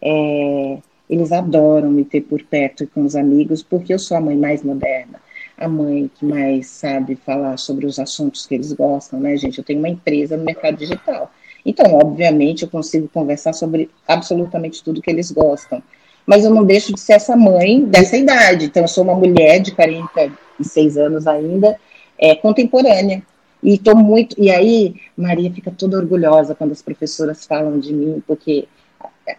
[0.00, 0.78] é,
[1.10, 4.62] eles adoram me ter por perto com os amigos, porque eu sou a mãe mais
[4.62, 5.18] moderna,
[5.58, 9.58] a mãe que mais sabe falar sobre os assuntos que eles gostam, né, gente?
[9.58, 11.32] Eu tenho uma empresa no mercado digital.
[11.64, 15.82] Então, obviamente, eu consigo conversar sobre absolutamente tudo que eles gostam
[16.26, 18.66] mas eu não deixo de ser essa mãe dessa idade.
[18.66, 21.78] Então, eu sou uma mulher de 46 anos ainda,
[22.18, 23.22] é, contemporânea.
[23.62, 24.34] E estou muito.
[24.38, 28.66] E aí, Maria fica toda orgulhosa quando as professoras falam de mim, porque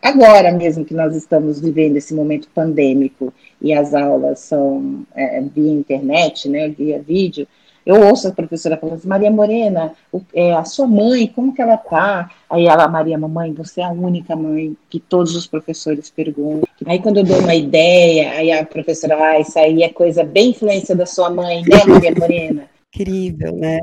[0.02, 5.72] agora mesmo que nós estamos vivendo esse momento pandêmico e as aulas são é, via
[5.72, 7.48] internet, né, via vídeo,
[7.88, 11.62] eu ouço a professora falando assim, Maria Morena, o, é, a sua mãe, como que
[11.62, 12.30] ela tá?
[12.50, 16.68] Aí ela, Maria, mamãe, você é a única mãe que todos os professores perguntam.
[16.86, 20.50] Aí quando eu dou uma ideia, aí a professora, ah, isso aí é coisa bem
[20.50, 22.77] influência da sua mãe, né, Maria Morena?
[22.94, 23.80] Incrível, né?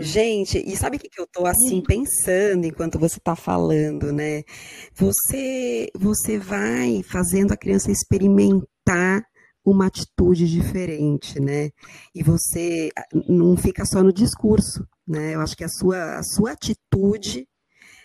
[0.00, 4.42] Gente, e sabe o que, que eu tô assim pensando enquanto você tá falando, né?
[4.94, 9.24] Você, você vai fazendo a criança experimentar
[9.64, 11.70] uma atitude diferente, né?
[12.14, 15.34] E você ah, não fica só no discurso, né?
[15.34, 17.46] Eu acho que a sua, a sua atitude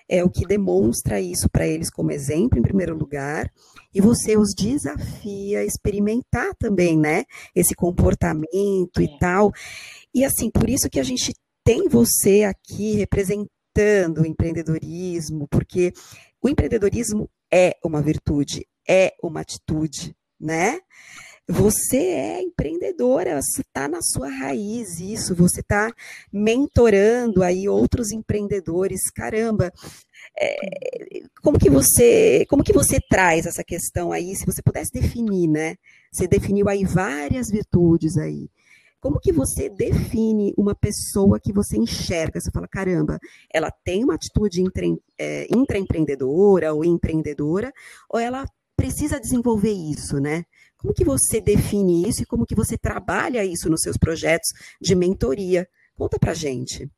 [0.10, 3.50] é o que demonstra isso para eles como exemplo, em primeiro lugar,
[3.94, 7.24] e você os desafia a experimentar também, né?
[7.56, 9.18] Esse comportamento e é.
[9.20, 9.52] tal.
[10.14, 15.94] E assim, por isso que a gente tem você aqui representando o empreendedorismo, porque
[16.42, 20.80] o empreendedorismo é uma virtude, é uma atitude, né?
[21.48, 25.92] Você é empreendedora, você está na sua raiz, isso, você está
[26.32, 29.10] mentorando aí outros empreendedores.
[29.12, 29.72] Caramba,
[30.40, 35.50] é, como que você como que você traz essa questão aí, se você pudesse definir,
[35.50, 35.76] né?
[36.12, 38.50] Você definiu aí várias virtudes aí.
[39.04, 42.40] Como que você define uma pessoa que você enxerga?
[42.40, 43.20] Você fala, caramba,
[43.54, 44.86] ela tem uma atitude intra,
[45.20, 47.74] é, intraempreendedora ou empreendedora,
[48.10, 48.46] ou ela
[48.78, 50.46] precisa desenvolver isso, né?
[50.78, 54.48] Como que você define isso e como que você trabalha isso nos seus projetos
[54.82, 55.68] de mentoria?
[55.98, 56.90] Conta pra gente.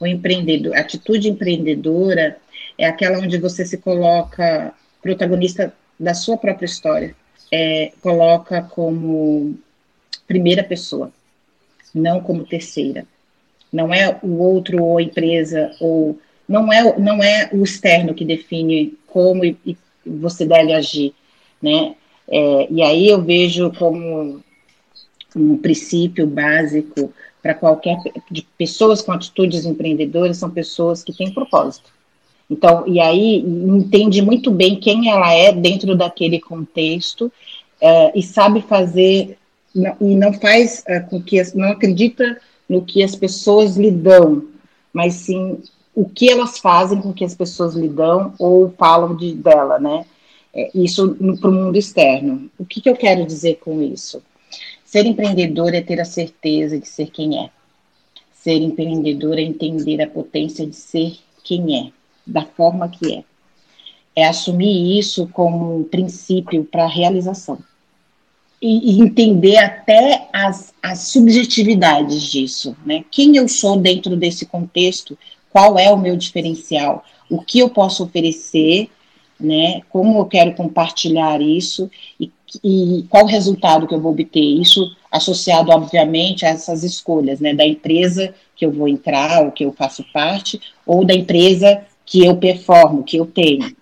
[0.00, 2.38] O empreendedor, a atitude empreendedora
[2.78, 7.14] é aquela onde você se coloca protagonista da sua própria história,
[7.52, 9.54] é, coloca como
[10.26, 11.12] primeira pessoa,
[11.94, 13.06] não como terceira.
[13.72, 18.24] Não é o outro ou a empresa ou não é não é o externo que
[18.24, 19.42] define como
[20.04, 21.14] você deve agir,
[21.60, 21.94] né?
[22.28, 24.42] É, e aí eu vejo como
[25.34, 27.96] um princípio básico para qualquer
[28.30, 31.90] de pessoas com atitudes empreendedoras são pessoas que têm propósito.
[32.48, 37.32] Então, e aí entende muito bem quem ela é dentro daquele contexto
[37.80, 39.38] é, e sabe fazer
[39.74, 44.46] e não faz é, com que não acredita no que as pessoas lhe dão,
[44.92, 45.60] mas sim
[45.94, 50.06] o que elas fazem com que as pessoas lhe dão ou falam de, dela, né?
[50.54, 52.50] É, isso para o mundo externo.
[52.58, 54.22] O que, que eu quero dizer com isso?
[54.84, 57.50] Ser empreendedor é ter a certeza de ser quem é.
[58.32, 61.92] Ser empreendedor é entender a potência de ser quem é,
[62.26, 63.24] da forma que é.
[64.14, 67.58] É assumir isso como um princípio para a realização.
[68.64, 73.04] E, e, entender até as, as subjetividades disso, né?
[73.10, 75.18] Quem eu sou dentro desse contexto,
[75.50, 78.88] qual é o meu diferencial, o que eu posso oferecer
[79.42, 79.82] né?
[79.90, 82.30] Como eu quero compartilhar isso e,
[82.62, 84.40] e qual o resultado que eu vou obter?
[84.40, 87.52] Isso associado, obviamente, a essas escolhas, né?
[87.52, 92.24] Da empresa que eu vou entrar, ou que eu faço parte, ou da empresa que
[92.24, 93.74] eu performo, que eu tenho.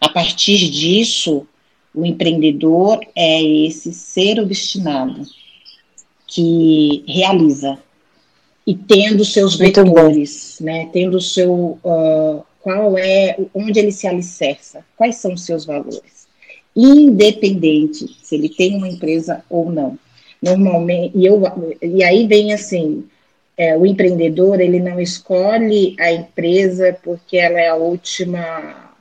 [0.00, 1.46] A partir disso,
[1.94, 5.22] o empreendedor é esse ser obstinado
[6.26, 7.78] que realiza,
[8.66, 10.66] e tendo seus Muito vetores, bom.
[10.66, 10.88] né?
[10.92, 16.26] Tendo o seu uh, qual é onde ele se alicerça, quais são os seus valores,
[16.74, 19.98] independente se ele tem uma empresa ou não.
[20.42, 21.42] Normalmente, e, eu,
[21.80, 23.04] e aí vem assim,
[23.56, 28.92] é, o empreendedor ele não escolhe a empresa porque ela é a última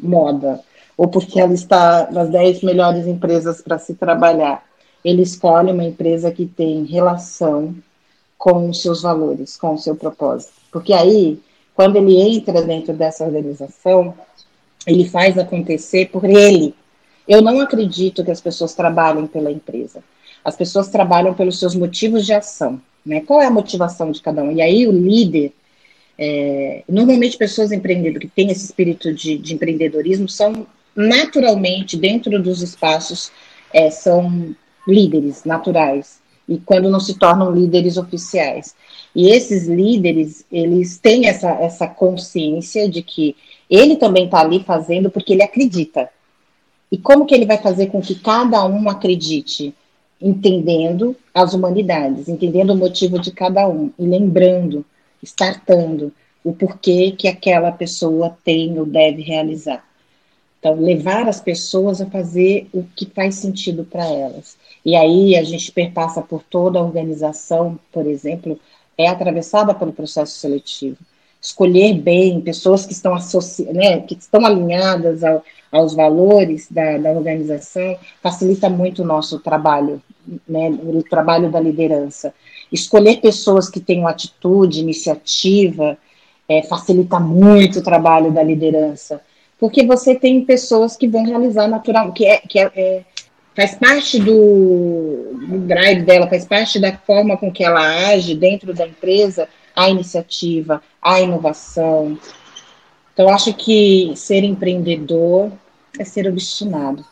[0.00, 0.60] moda
[0.96, 4.64] ou porque ela está nas 10 melhores empresas para se trabalhar.
[5.04, 7.74] Ele escolhe uma empresa que tem relação
[8.38, 10.52] com os seus valores, com o seu propósito.
[10.70, 11.40] Porque aí,
[11.74, 14.14] quando ele entra dentro dessa organização,
[14.86, 16.74] ele faz acontecer por ele.
[17.26, 20.02] Eu não acredito que as pessoas trabalhem pela empresa.
[20.44, 22.80] As pessoas trabalham pelos seus motivos de ação.
[23.04, 23.20] Né?
[23.20, 24.52] Qual é a motivação de cada um?
[24.52, 25.52] E aí o líder,
[26.18, 32.62] é, normalmente pessoas empreendedoras que têm esse espírito de, de empreendedorismo são naturalmente, dentro dos
[32.62, 33.32] espaços,
[33.72, 34.54] é, são
[34.86, 38.74] líderes naturais, e quando não se tornam líderes oficiais.
[39.14, 43.36] E esses líderes, eles têm essa, essa consciência de que
[43.70, 46.10] ele também está ali fazendo porque ele acredita.
[46.90, 49.74] E como que ele vai fazer com que cada um acredite?
[50.20, 54.84] Entendendo as humanidades, entendendo o motivo de cada um e lembrando,
[55.22, 56.12] startando
[56.44, 59.84] o porquê que aquela pessoa tem ou deve realizar.
[60.62, 64.56] Então, levar as pessoas a fazer o que faz sentido para elas.
[64.86, 68.56] E aí a gente perpassa por toda a organização, por exemplo,
[68.96, 70.98] é atravessada pelo processo seletivo.
[71.40, 73.64] Escolher bem pessoas que estão, associ...
[73.72, 80.00] né, que estão alinhadas ao, aos valores da, da, organização facilita muito o nosso trabalho,
[80.46, 82.32] né, o trabalho da liderança.
[82.70, 85.98] Escolher pessoas que tenham atitude, iniciativa,
[86.48, 89.20] é, facilita muito o trabalho da liderança
[89.62, 93.04] porque você tem pessoas que vão realizar natural, que é, que é, é
[93.54, 98.74] faz parte do, do drive dela, faz parte da forma com que ela age dentro
[98.74, 102.18] da empresa, a iniciativa, a inovação.
[103.14, 105.52] Então, acho que ser empreendedor
[105.96, 107.06] é ser obstinado.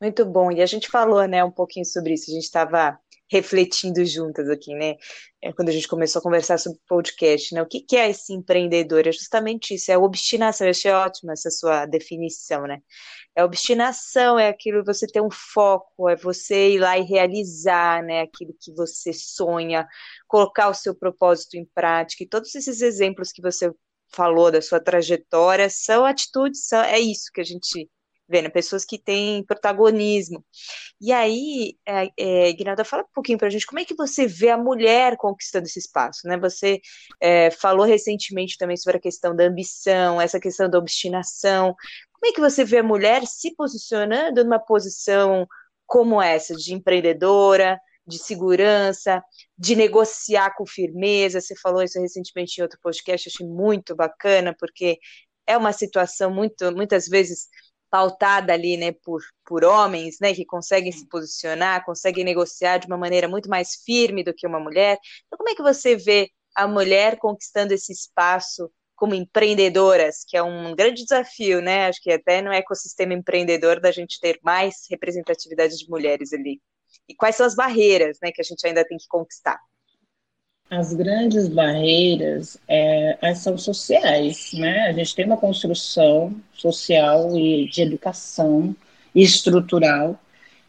[0.00, 0.52] Muito bom.
[0.52, 2.30] E a gente falou, né, um pouquinho sobre isso.
[2.30, 4.94] A gente estava refletindo juntas aqui, né?
[5.42, 7.62] É quando a gente começou a conversar sobre podcast, né?
[7.62, 9.06] O que, que é esse empreendedor?
[9.06, 10.66] É justamente isso, é a obstinação.
[10.66, 12.80] Eu achei ótima essa sua definição, né?
[13.34, 18.22] É obstinação, é aquilo você ter um foco, é você ir lá e realizar, né?
[18.22, 19.86] Aquilo que você sonha,
[20.28, 22.24] colocar o seu propósito em prática.
[22.24, 23.70] E todos esses exemplos que você
[24.14, 27.88] falou da sua trajetória são atitudes, são, é isso que a gente
[28.28, 30.44] vendo pessoas que têm protagonismo.
[31.00, 34.50] E aí, é, é, fala um pouquinho para a gente como é que você vê
[34.50, 36.36] a mulher conquistando esse espaço, né?
[36.38, 36.80] Você
[37.20, 41.74] é, falou recentemente também sobre a questão da ambição, essa questão da obstinação.
[42.12, 45.46] Como é que você vê a mulher se posicionando numa posição
[45.86, 49.22] como essa, de empreendedora, de segurança,
[49.56, 51.40] de negociar com firmeza?
[51.40, 54.98] Você falou isso recentemente em outro podcast, achei muito bacana, porque
[55.46, 57.48] é uma situação muito, muitas vezes
[57.90, 62.96] pautada ali, né, por, por homens, né, que conseguem se posicionar, conseguem negociar de uma
[62.96, 64.98] maneira muito mais firme do que uma mulher.
[65.26, 70.42] Então, como é que você vê a mulher conquistando esse espaço como empreendedoras, que é
[70.42, 71.86] um grande desafio, né?
[71.86, 76.60] Acho que até no ecossistema empreendedor da gente ter mais representatividade de mulheres ali.
[77.06, 79.60] E quais são as barreiras, né, que a gente ainda tem que conquistar?
[80.68, 84.88] As grandes barreiras é, são sociais, né?
[84.88, 88.74] A gente tem uma construção social e de educação
[89.14, 90.18] estrutural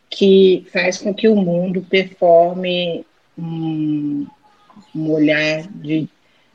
[0.10, 3.06] que faz com que o mundo performe
[3.38, 4.28] um,
[4.96, 6.08] um olhar de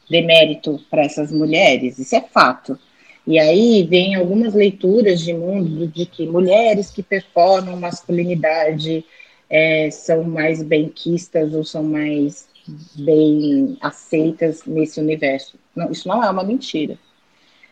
[0.09, 1.99] demérito para essas mulheres.
[1.99, 2.79] Isso é fato.
[3.27, 9.05] E aí vem algumas leituras de mundo de que mulheres que performam masculinidade
[9.51, 12.52] é, são mais benquistas ou são mais
[12.95, 15.59] bem aceitas nesse universo.
[15.75, 16.99] Não, isso não é uma mentira.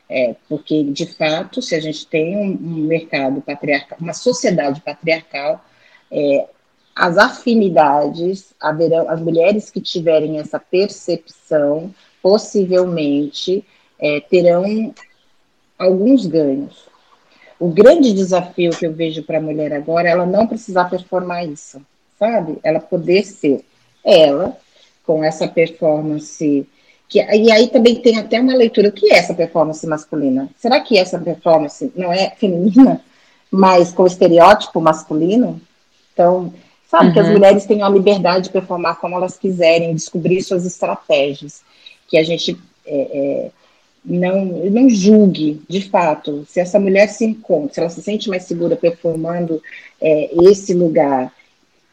[0.09, 5.65] É, porque, de fato, se a gente tem um, um mercado patriarcal, uma sociedade patriarcal,
[6.11, 6.49] é,
[6.95, 13.65] as afinidades, haverão, as mulheres que tiverem essa percepção, possivelmente
[13.99, 14.93] é, terão
[15.79, 16.89] alguns ganhos.
[17.59, 21.47] O grande desafio que eu vejo para a mulher agora é ela não precisar performar
[21.47, 21.81] isso,
[22.19, 22.59] sabe?
[22.63, 23.65] Ela poder ser
[24.05, 24.57] ela,
[25.11, 26.65] com essa performance.
[27.09, 30.49] Que, e aí também tem até uma leitura: o que é essa performance masculina?
[30.57, 33.01] Será que essa performance não é feminina,
[33.51, 35.61] mas com estereótipo masculino?
[36.13, 36.55] Então,
[36.89, 37.13] sabe uhum.
[37.13, 37.33] que as uhum.
[37.33, 41.61] mulheres têm a liberdade de performar como elas quiserem, descobrir suas estratégias,
[42.07, 42.57] que a gente
[42.87, 43.51] é, é,
[44.05, 48.45] não, não julgue, de fato, se essa mulher se encontra, se ela se sente mais
[48.45, 49.61] segura performando
[50.01, 51.33] é, esse lugar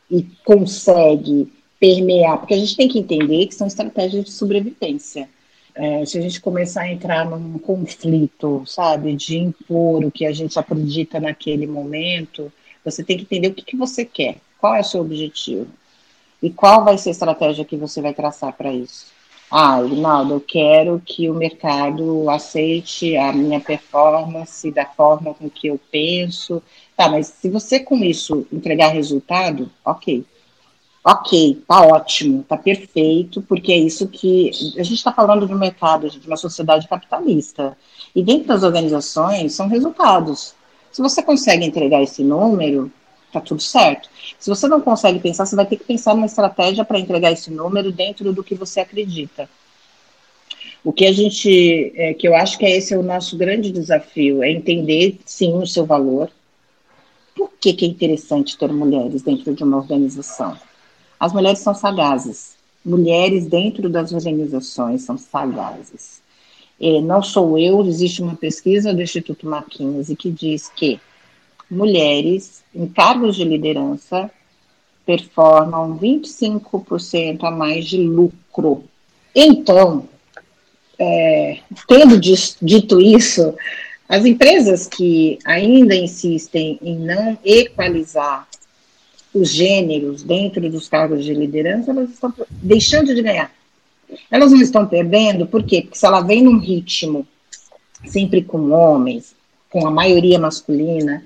[0.09, 5.29] e consegue permear, porque a gente tem que entender que são estratégias de sobrevivência.
[5.75, 10.33] É, se a gente começar a entrar num conflito, sabe, de impor o que a
[10.33, 12.51] gente acredita naquele momento,
[12.83, 15.67] você tem que entender o que, que você quer, qual é o seu objetivo
[16.41, 19.07] e qual vai ser a estratégia que você vai traçar para isso.
[19.49, 25.67] Ah, Rinaldo, eu quero que o mercado aceite a minha performance da forma com que
[25.67, 26.61] eu penso.
[26.97, 30.25] Tá, mas se você com isso entregar resultado, ok.
[31.09, 34.51] Ok, tá ótimo, tá perfeito, porque é isso que.
[34.77, 37.77] A gente está falando de um mercado, de uma sociedade capitalista.
[38.13, 40.53] E dentro das organizações são resultados.
[40.91, 42.91] Se você consegue entregar esse número,
[43.31, 44.09] tá tudo certo.
[44.37, 47.49] Se você não consegue pensar, você vai ter que pensar numa estratégia para entregar esse
[47.51, 49.49] número dentro do que você acredita.
[50.83, 53.71] O que a gente, é, que eu acho que é esse é o nosso grande
[53.71, 56.29] desafio, é entender sim o seu valor.
[57.33, 60.66] Por que, que é interessante ter mulheres dentro de uma organização?
[61.19, 62.55] As mulheres são sagazes.
[62.85, 66.21] Mulheres dentro das organizações são sagazes.
[66.79, 70.99] E não sou eu, existe uma pesquisa do Instituto Mackenzie que diz que
[71.69, 74.29] mulheres em cargos de liderança
[75.05, 78.83] performam 25% a mais de lucro.
[79.33, 80.07] Então,
[80.99, 83.55] é, tendo dito isso,
[84.07, 88.46] as empresas que ainda insistem em não equalizar
[89.33, 93.51] os gêneros dentro dos cargos de liderança, elas estão deixando de ganhar.
[94.31, 95.81] Elas não estão perdendo, por quê?
[95.81, 97.27] Porque se ela vem num ritmo
[98.05, 99.35] sempre com homens,
[99.69, 101.23] com a maioria masculina,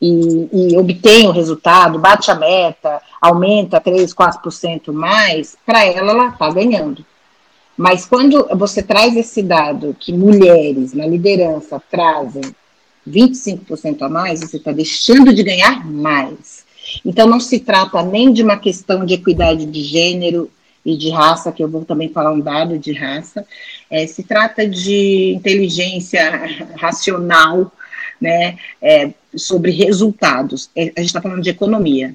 [0.00, 6.28] e, e obtém o resultado, bate a meta, aumenta 3, 4% mais, para ela, ela
[6.28, 7.04] está ganhando.
[7.76, 12.42] Mas quando você traz esse dado que mulheres na liderança trazem
[13.08, 16.64] 25% a mais, você está deixando de ganhar mais.
[17.04, 20.50] Então, não se trata nem de uma questão de equidade de gênero
[20.84, 23.46] e de raça, que eu vou também falar um dado de raça,
[23.90, 26.30] é, se trata de inteligência
[26.76, 27.70] racional
[28.20, 30.70] né, é, sobre resultados.
[30.74, 32.14] É, a gente está falando de economia.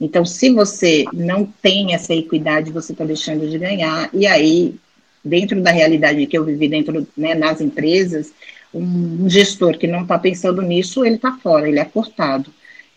[0.00, 4.08] Então, se você não tem essa equidade, você está deixando de ganhar.
[4.14, 4.74] E aí,
[5.22, 8.32] dentro da realidade que eu vivi dentro né, nas empresas,
[8.72, 12.50] um gestor que não está pensando nisso, ele está fora, ele é cortado.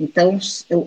[0.04, 0.38] Então,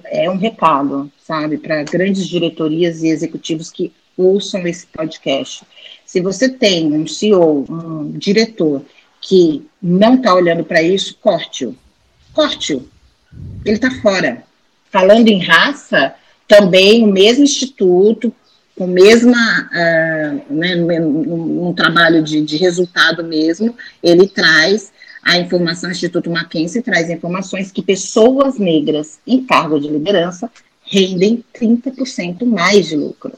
[0.04, 5.64] é um recado, sabe, para grandes diretorias e executivos que ouçam esse podcast.
[6.04, 8.82] Se você tem um CEO, um diretor
[9.22, 11.74] que não está olhando para isso, corte-o.
[12.34, 12.86] Corte-o.
[13.64, 14.44] Ele está fora.
[14.90, 16.14] Falando em raça,
[16.46, 18.32] também o mesmo instituto,
[18.76, 24.92] com mesma, uh, né, um, um trabalho de, de resultado mesmo, ele traz
[25.27, 30.49] a informação, o Instituto Mackenzie traz informações que pessoas negras em cargo de liderança
[30.85, 33.33] rendem 30% mais de lucro.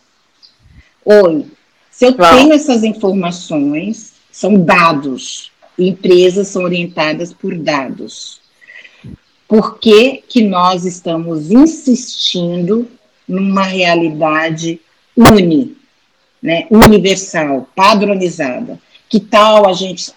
[1.03, 1.47] Oi,
[1.91, 2.36] se eu Uau.
[2.36, 8.43] tenho essas informações, são dados, empresas são orientadas por dados.
[9.49, 12.86] Por que, que nós estamos insistindo
[13.26, 14.78] numa realidade
[15.16, 15.74] uni,
[16.43, 18.78] né, universal, padronizada?
[19.09, 20.12] Que tal a gente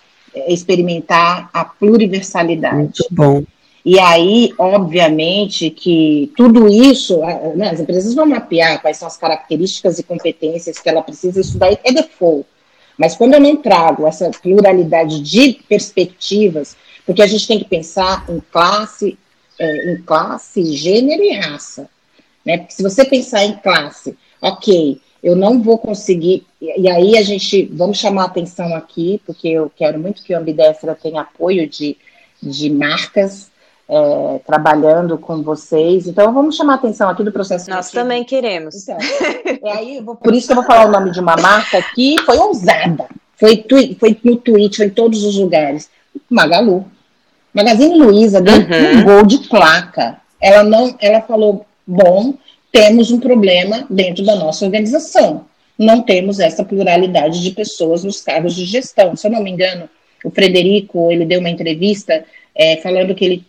[0.48, 2.76] experimentar a pluriversalidade?
[2.76, 3.44] Muito bom.
[3.84, 7.20] E aí, obviamente, que tudo isso,
[7.56, 11.72] né, as empresas vão mapear quais são as características e competências que ela precisa estudar,
[11.84, 12.46] é default.
[12.98, 18.26] Mas quando eu não trago essa pluralidade de perspectivas, porque a gente tem que pensar
[18.30, 19.18] em classe,
[19.60, 21.90] é, em classe, gênero e raça.
[22.46, 22.60] Né?
[22.60, 26.46] Porque se você pensar em classe, ok, eu não vou conseguir.
[26.62, 30.94] E aí a gente vamos chamar atenção aqui, porque eu quero muito que o Ambidestra
[30.94, 31.98] tenha apoio de,
[32.42, 33.50] de marcas
[33.90, 36.08] é, trabalhando com vocês.
[36.08, 37.70] Então, vamos chamar a atenção aqui do processo.
[37.70, 38.76] Nós também queremos.
[38.76, 38.98] Então,
[39.64, 42.38] é aí, por isso que eu vou falar o nome de uma marca que foi
[42.38, 43.08] ousada.
[43.36, 43.66] Foi,
[44.00, 45.90] foi no tweet, foi em todos os lugares.
[46.30, 46.86] Magalu.
[47.54, 49.00] Magazine Luiza deu uhum.
[49.00, 50.22] um gol de placa.
[50.40, 52.36] Ela não, ela falou: bom,
[52.72, 55.46] temos um problema dentro da nossa organização.
[55.82, 59.16] Não temos essa pluralidade de pessoas nos cargos de gestão.
[59.16, 59.90] Se eu não me engano,
[60.24, 62.24] o Frederico ele deu uma entrevista
[62.54, 63.46] é, falando que ele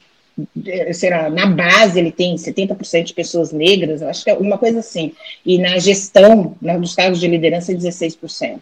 [0.95, 5.13] será, na base ele tem 70% de pessoas negras, acho que é uma coisa assim,
[5.45, 8.61] e na gestão, né, nos cargos de liderança, 16%.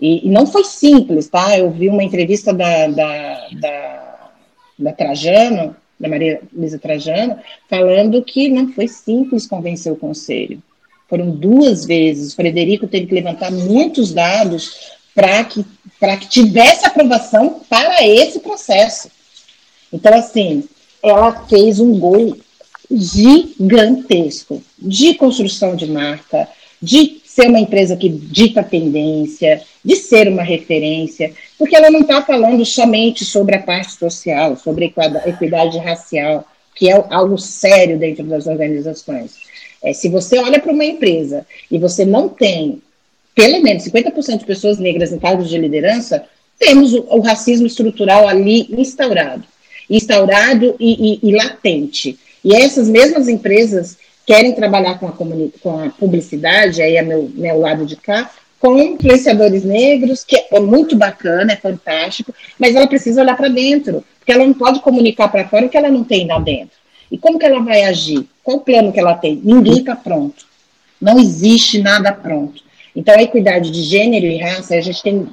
[0.00, 1.58] E, e, não foi simples, tá?
[1.58, 4.30] Eu vi uma entrevista da, da, da,
[4.78, 7.38] da Trajano, da Maria Luísa Trajano,
[7.68, 10.60] falando que não foi simples convencer o conselho.
[11.14, 15.64] Foram duas vezes, o Frederico teve que levantar muitos dados para que,
[16.20, 19.08] que tivesse aprovação para esse processo.
[19.92, 20.64] Então, assim,
[21.00, 22.36] ela fez um gol
[22.90, 26.48] gigantesco de construção de marca,
[26.82, 32.22] de ser uma empresa que dita tendência, de ser uma referência, porque ela não está
[32.22, 36.44] falando somente sobre a parte social, sobre a equidade racial,
[36.74, 39.43] que é algo sério dentro das organizações.
[39.84, 42.82] É, se você olha para uma empresa e você não tem
[43.34, 46.24] pelo menos 50% de pessoas negras em cargos de liderança,
[46.58, 49.44] temos o, o racismo estrutural ali instaurado.
[49.90, 52.18] Instaurado e, e, e, latente.
[52.42, 55.12] E essas mesmas empresas querem trabalhar com a,
[55.60, 60.60] com a publicidade, aí é meu, meu lado de cá, com influenciadores negros, que é
[60.60, 65.28] muito bacana, é fantástico, mas ela precisa olhar para dentro, porque ela não pode comunicar
[65.28, 66.83] para fora o que ela não tem lá dentro.
[67.14, 68.28] E como que ela vai agir?
[68.42, 69.40] Qual o plano que ela tem?
[69.44, 70.44] Ninguém está pronto.
[71.00, 72.60] Não existe nada pronto.
[72.94, 75.24] Então, a equidade de gênero e raça, a gente tem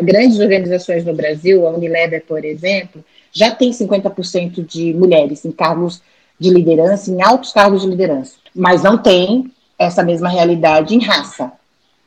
[0.00, 6.00] grandes organizações no Brasil, a Unilever, por exemplo, já tem 50% de mulheres em cargos
[6.38, 11.50] de liderança, em altos cargos de liderança, mas não tem essa mesma realidade em raça.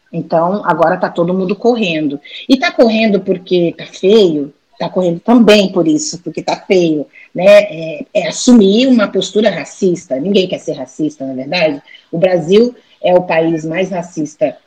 [0.10, 2.18] Então, agora está todo mundo correndo.
[2.48, 7.06] E está correndo porque está feio, está correndo também por isso, porque está feio.
[7.38, 7.46] Né?
[7.46, 10.20] É, é, assumir uma postura racista.
[10.20, 11.80] Ninguém quer ser racista, na verdade.
[12.12, 14.58] O Brasil é o país mais racista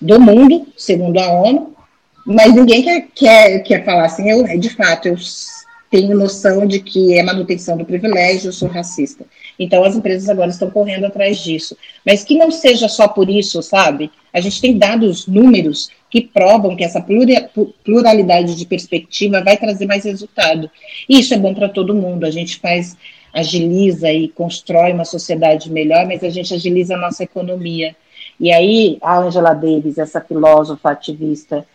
[0.00, 1.74] do mundo, segundo a ONU,
[2.24, 5.16] mas ninguém quer, quer, quer falar assim, eu, de fato, eu
[5.90, 9.24] tenho noção de que é manutenção do privilégio, eu sou racista.
[9.60, 11.76] Então as empresas agora estão correndo atrás disso.
[12.04, 14.10] Mas que não seja só por isso, sabe?
[14.32, 17.04] A gente tem dados, números que provam que essa
[17.84, 20.70] pluralidade de perspectiva vai trazer mais resultado.
[21.06, 22.24] E isso é bom para todo mundo.
[22.24, 22.96] A gente faz,
[23.34, 27.94] agiliza e constrói uma sociedade melhor, mas a gente agiliza a nossa economia.
[28.40, 31.66] E aí, a Angela Davis, essa filósofa ativista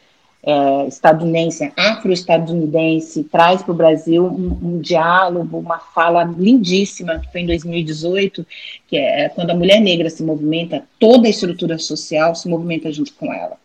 [0.45, 7.41] é, estadunidense, afro-estadunidense, traz para o Brasil um, um, diálogo, uma fala lindíssima, que foi
[7.41, 8.45] em 2018,
[8.87, 13.11] que é quando a mulher negra se movimenta, toda a estrutura social se movimenta junto
[13.15, 13.57] com ela.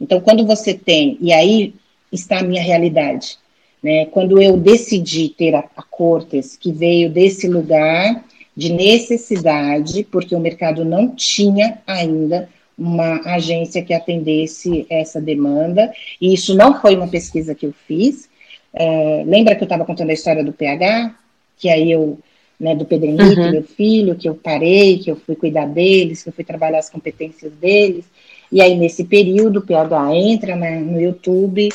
[0.00, 1.74] Então, quando você tem, e aí
[2.10, 3.36] está a minha realidade,
[3.82, 8.24] né, quando eu decidi ter a, a Cortes, que veio desse lugar
[8.56, 16.34] de necessidade, porque o mercado não tinha ainda uma agência que atendesse essa demanda, e
[16.34, 18.28] isso não foi uma pesquisa que eu fiz.
[18.72, 21.14] É, lembra que eu estava contando a história do PH?
[21.56, 22.18] Que aí eu,
[22.58, 23.50] né, do Pedro Henrique, uhum.
[23.50, 26.90] meu filho, que eu parei, que eu fui cuidar deles, que eu fui trabalhar as
[26.90, 28.04] competências deles.
[28.50, 31.68] E aí, nesse período, o PH entra no YouTube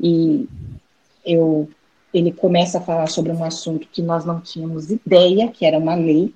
[0.00, 0.46] e
[1.24, 1.68] eu
[2.14, 5.94] ele começa a falar sobre um assunto que nós não tínhamos ideia, que era uma
[5.94, 6.32] lei,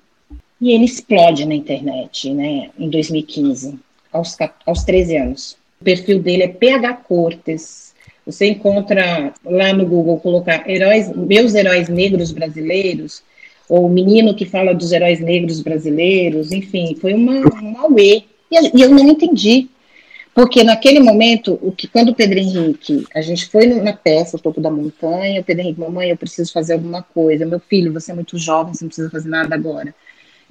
[0.59, 3.79] e ele explode na internet, né, em 2015,
[4.11, 5.57] aos, aos 13 anos.
[5.79, 7.93] O perfil dele é PH Cortes.
[8.25, 13.23] Você encontra lá no Google colocar heróis, meus heróis negros brasileiros,
[13.67, 18.23] ou menino que fala dos heróis negros brasileiros, enfim, foi uma, uma uê.
[18.51, 19.69] E eu não entendi.
[20.33, 24.39] Porque naquele momento, o que quando o Pedro Henrique, a gente foi na peça, o
[24.39, 27.45] topo da montanha, o Pedro Henrique, mamãe, eu preciso fazer alguma coisa.
[27.45, 29.93] Meu filho, você é muito jovem, você não precisa fazer nada agora.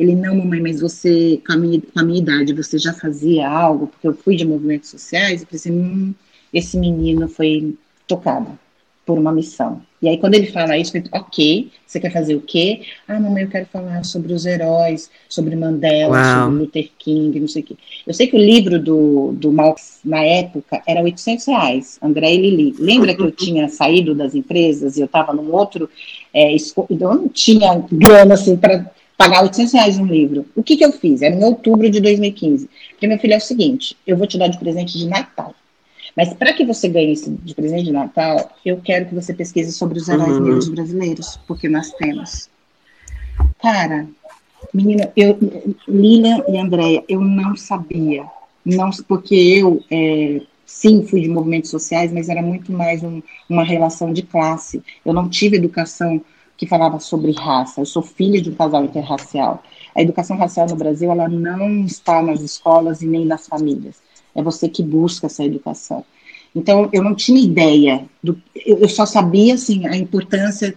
[0.01, 3.47] Ele, não, mamãe, mas você, com a minha, com a minha idade, você já fazia
[3.47, 3.87] algo?
[3.87, 6.15] Porque eu fui de movimentos sociais, eu pensei, hum,
[6.55, 7.77] esse menino foi
[8.09, 8.59] tocado
[9.05, 9.83] por uma missão.
[10.01, 12.81] E aí, quando ele fala isso, eu falei, ok, você quer fazer o quê?
[13.07, 16.45] Ah, mamãe, eu quero falar sobre os heróis, sobre Mandela, Uau.
[16.45, 17.77] sobre Luther King, não sei o quê.
[18.07, 22.39] Eu sei que o livro do, do Marx, na época, era 800 reais, André e
[22.39, 22.75] Lili.
[22.79, 25.91] Lembra que eu tinha saído das empresas e eu estava num outro,
[26.33, 28.91] é, eu não tinha grana, assim, para
[29.21, 30.47] pagar 800 reais um livro.
[30.57, 31.21] O que que eu fiz?
[31.21, 32.71] Era em outubro de 2015.
[32.93, 35.55] Porque, meu filho, é o seguinte, eu vou te dar de presente de Natal.
[36.17, 39.73] Mas para que você ganhe isso de presente de Natal, eu quero que você pesquise
[39.73, 40.41] sobre os heróis uhum.
[40.41, 42.49] negros brasileiros, porque nós temos.
[43.61, 44.09] Cara,
[44.73, 45.39] menina, eu,
[45.87, 48.25] Lilian e Andréia, eu não sabia.
[48.65, 53.65] Não, porque eu, é, sim, fui de movimentos sociais, mas era muito mais um, uma
[53.65, 54.83] relação de classe.
[55.05, 56.23] Eu não tive educação
[56.61, 57.81] que falava sobre raça.
[57.81, 59.65] Eu sou filha de um casal interracial.
[59.97, 63.97] A educação racial no Brasil, ela não está nas escolas e nem nas famílias
[64.35, 66.05] é você que busca essa educação.
[66.55, 70.75] Então, eu não tinha ideia, do, eu só sabia, assim, a importância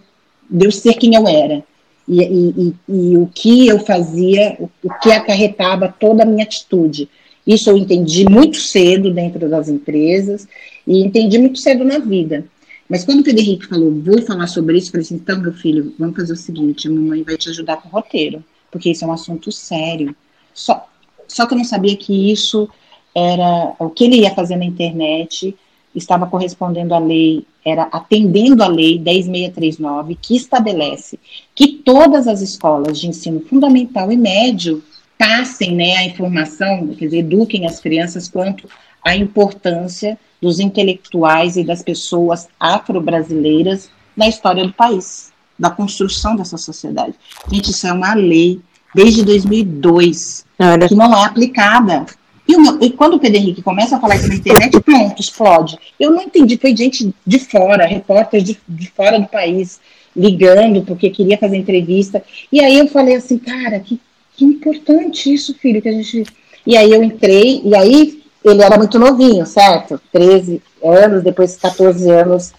[0.48, 1.64] de eu ser quem eu era.
[2.06, 6.44] E, e, e, e o que eu fazia, o, o, que acarretava toda a minha
[6.44, 7.08] atitude.
[7.46, 10.46] Isso eu entendi muito cedo dentro das empresas
[10.86, 12.44] e entendi muito cedo na vida.
[12.88, 15.52] Mas quando o Pedro Henrique falou, vou falar sobre isso, eu falei assim, então, meu
[15.52, 19.04] filho, vamos fazer o seguinte, a mamãe vai te ajudar com o roteiro, porque isso
[19.04, 20.14] é um assunto sério.
[20.52, 20.86] Só,
[21.26, 22.68] só que eu não sabia que isso
[23.14, 25.56] era o que ele ia fazer na internet
[25.94, 31.18] estava correspondendo à lei, era atendendo à lei 10639, que estabelece
[31.54, 34.82] que todas as escolas de ensino fundamental e médio
[35.16, 38.68] passem né, a informação, quer dizer, eduquem as crianças quanto
[39.04, 46.56] à importância dos intelectuais e das pessoas afro-brasileiras na história do país, da construção dessa
[46.56, 47.14] sociedade.
[47.50, 48.60] Gente, isso é uma lei
[48.94, 50.88] desde 2002, Olha.
[50.88, 52.06] que não é aplicada.
[52.46, 55.78] E, meu, e, quando o Pedro Henrique começa a falar isso na internet, pronto, explode.
[55.98, 59.80] Eu não entendi, foi gente de fora, repórteres de, de fora do país,
[60.14, 62.22] ligando porque queria fazer entrevista.
[62.52, 63.98] E aí eu falei assim, cara, que,
[64.36, 66.24] que importante isso, filho, que a gente.
[66.66, 69.98] E aí eu entrei, e aí ele era muito novinho, certo?
[70.12, 72.52] 13 anos, depois 14 anos.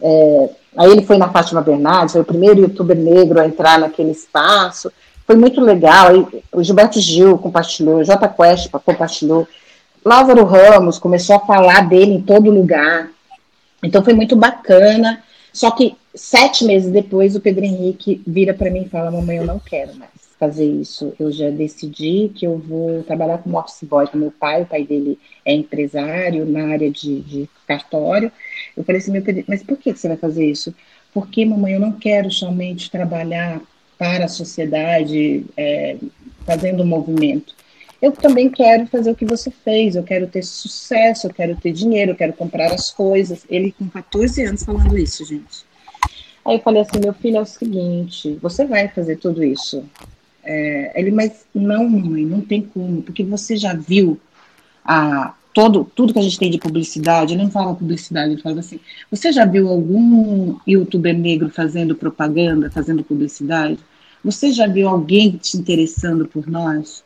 [0.00, 4.12] É, aí ele foi na Fátima Bernardes, foi o primeiro youtuber negro a entrar naquele
[4.12, 4.90] espaço.
[5.26, 6.08] Foi muito legal.
[6.08, 9.46] Aí, o Gilberto Gil compartilhou, J Quest compartilhou.
[10.04, 13.10] Lázaro Ramos começou a falar dele em todo lugar.
[13.82, 15.22] Então foi muito bacana.
[15.52, 19.44] Só que sete meses depois, o Pedro Henrique vira para mim e fala: Mamãe, eu
[19.44, 21.14] não quero mais fazer isso.
[21.18, 24.62] Eu já decidi que eu vou trabalhar como office boy com meu pai.
[24.62, 28.30] O pai dele é empresário na área de, de cartório.
[28.76, 30.74] Eu falei assim: meu Pedro, mas por que você vai fazer isso?
[31.12, 33.60] Porque, mamãe, eu não quero somente trabalhar
[33.98, 35.96] para a sociedade, é,
[36.44, 37.54] fazendo um movimento.
[38.00, 41.72] Eu também quero fazer o que você fez, eu quero ter sucesso, eu quero ter
[41.72, 43.46] dinheiro, eu quero comprar as coisas.
[43.48, 45.64] Ele com 14 anos falando isso, gente.
[46.44, 49.84] Aí eu falei assim, meu filho, é o seguinte, você vai fazer tudo isso.
[50.46, 54.18] É, ele, mas não, mãe, não tem como, porque você já viu
[54.84, 58.60] a, todo, tudo que a gente tem de publicidade, ele não fala publicidade, ele fala
[58.60, 58.78] assim,
[59.10, 63.78] você já viu algum youtuber negro fazendo propaganda, fazendo publicidade?
[64.22, 67.02] Você já viu alguém se interessando por nós?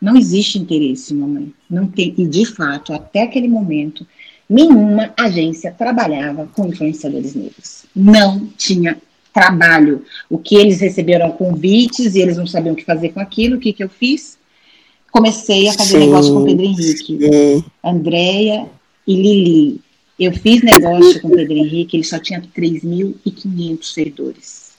[0.00, 1.52] Não existe interesse, mamãe.
[1.68, 2.14] Não tem.
[2.16, 4.06] E, de fato, até aquele momento,
[4.48, 7.84] nenhuma agência trabalhava com influenciadores negros.
[7.96, 8.96] Não tinha
[9.38, 10.04] trabalho.
[10.28, 13.60] O que eles receberam convites e eles não sabiam o que fazer com aquilo, o
[13.60, 14.36] que, que eu fiz?
[15.12, 16.06] Comecei a fazer Sim.
[16.06, 17.64] negócio com o Pedro Henrique, Sim.
[17.84, 18.66] Andréia
[19.06, 19.80] e Lili.
[20.18, 24.72] Eu fiz negócio com o Pedro Henrique, ele só tinha 3.500 seguidores.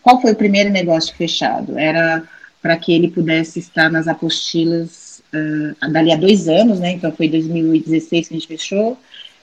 [0.00, 1.76] Qual foi o primeiro negócio fechado?
[1.76, 2.22] Era
[2.62, 6.92] para que ele pudesse estar nas apostilas uh, dali a dois anos, né?
[6.92, 8.96] Então foi 2016 que a gente fechou.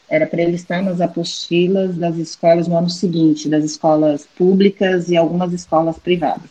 [0.09, 5.17] Era para ele estar nas apostilas das escolas no ano seguinte, das escolas públicas e
[5.17, 6.49] algumas escolas privadas.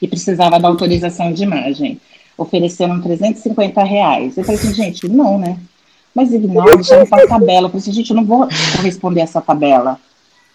[0.00, 2.00] E precisava da autorização de imagem.
[2.36, 4.36] Ofereceram 350 reais.
[4.36, 5.58] Eu falei assim, gente, não, né?
[6.14, 7.66] Mas Ignaldo chama para tabela.
[7.66, 9.98] Eu falei assim, gente, eu não vou corresponder a essa tabela.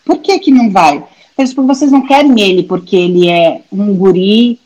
[0.06, 0.98] Por que que não vai?
[0.98, 1.04] Eu
[1.36, 4.60] falei, porque vocês não querem ele porque ele é um guri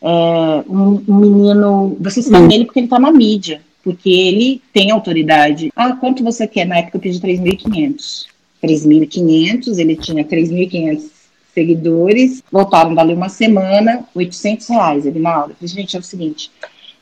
[0.00, 1.96] é, um, um, menino.
[2.00, 5.72] Vocês sabem ele porque ele está na mídia, porque ele tem autoridade.
[5.74, 6.66] Ah, quanto você quer?
[6.66, 8.26] Na época eu pedi 3.500.
[8.62, 11.04] 3.500, ele tinha 3.500
[11.54, 15.52] seguidores, voltaram dali uma semana, 800 reais, Evinaldo.
[15.52, 16.50] Eu falei, gente, é o seguinte,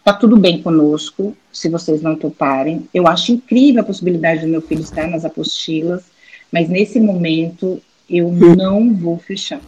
[0.05, 2.89] tá tudo bem conosco, se vocês não toparem.
[2.95, 6.05] Eu acho incrível a possibilidade do meu filho estar nas apostilas,
[6.53, 9.61] mas nesse momento eu não vou fechar,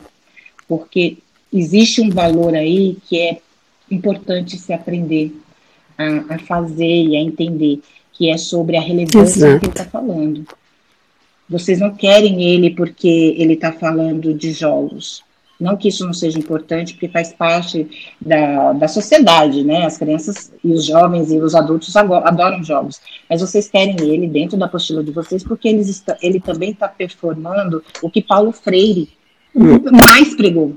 [0.68, 1.18] porque
[1.52, 3.38] existe um valor aí que é
[3.90, 5.32] importante se aprender
[5.98, 7.80] a, a fazer e a entender,
[8.12, 9.60] que é sobre a relevância Exato.
[9.60, 10.46] que ele está falando.
[11.48, 15.26] Vocês não querem ele porque ele está falando de jogos.
[15.58, 19.86] Não que isso não seja importante, porque faz parte da, da sociedade, né?
[19.86, 23.00] As crianças e os jovens e os adultos adoram jogos.
[23.28, 26.86] Mas vocês querem ele dentro da apostila de vocês, porque eles está, ele também está
[26.86, 29.08] performando o que Paulo Freire
[29.52, 29.80] hum.
[29.90, 30.76] mais pregou,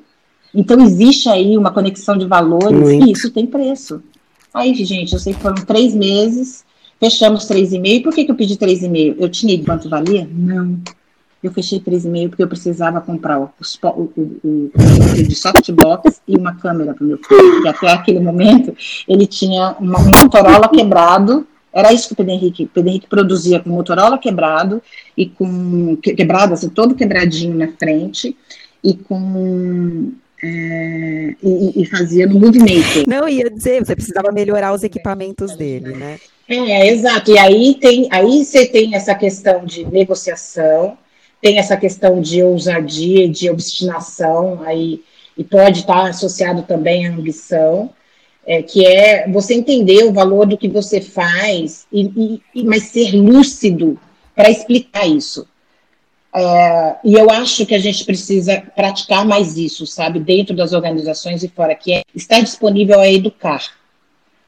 [0.53, 3.07] então, existe aí uma conexão de valores Muito.
[3.07, 4.03] e isso tem preço.
[4.53, 6.65] Aí, gente, eu sei que foram três meses,
[6.99, 8.03] fechamos três e meio.
[8.03, 9.15] Por que, que eu pedi três e meio?
[9.17, 10.27] Eu tinha quanto valia?
[10.31, 10.79] Não.
[11.41, 13.49] Eu fechei três e meio porque eu precisava comprar o,
[13.83, 18.75] o, o, o de softbox e uma câmera para meu filho, que até aquele momento
[19.07, 21.47] ele tinha uma, um Motorola quebrado.
[21.73, 24.83] Era isso que o Pedro Henrique, Pedro Henrique produzia com Motorola quebrado
[25.17, 28.35] e com quebrado, assim, todo quebradinho na frente
[28.83, 30.11] e com
[30.43, 33.07] é, e, e, fazia no movimento.
[33.07, 36.19] Não, ia dizer, você precisava melhorar os equipamentos dele, né?
[36.47, 37.31] É, exato.
[37.31, 40.97] E aí tem, aí você tem essa questão de negociação,
[41.41, 45.01] tem essa questão de ousadia, de obstinação, aí,
[45.37, 47.91] e pode estar associado também à ambição,
[48.45, 53.11] é, que é você entender o valor do que você faz, e, e mas ser
[53.15, 53.99] lúcido
[54.35, 55.47] para explicar isso.
[56.34, 61.43] É, e eu acho que a gente precisa praticar mais isso, sabe, dentro das organizações
[61.43, 63.61] e fora, que é estar disponível a educar.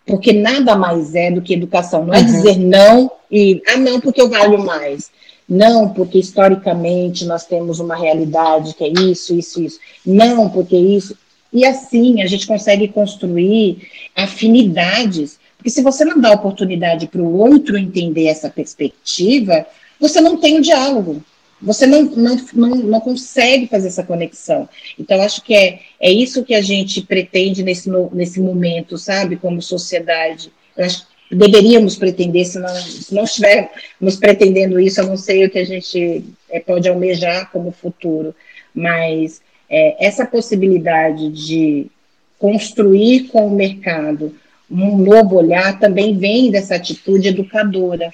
[0.06, 2.06] Porque nada mais é do que educação.
[2.06, 2.26] Não é uhum.
[2.26, 5.12] dizer não e, ah, não, porque eu valho mais.
[5.48, 9.80] Não, porque historicamente nós temos uma realidade que é isso, isso, isso.
[10.06, 11.18] Não, porque isso.
[11.52, 17.38] E assim a gente consegue construir afinidades, porque se você não dá oportunidade para o
[17.38, 19.66] outro entender essa perspectiva,
[20.00, 21.22] você não tem o um diálogo.
[21.64, 24.68] Você não, não, não, não, consegue fazer essa conexão.
[25.00, 29.62] Então, acho que é, é isso que a gente pretende nesse, nesse momento, sabe, como
[29.62, 30.52] sociedade.
[30.76, 35.46] Eu acho que deveríamos pretender, se não, se não estivermos pretendendo isso, eu não sei
[35.46, 38.36] o que a gente é, pode almejar como futuro,
[38.76, 41.88] mas é, essa possibilidade de
[42.38, 44.36] construir com o mercado
[44.70, 48.12] um novo olhar também vem dessa atitude educadora,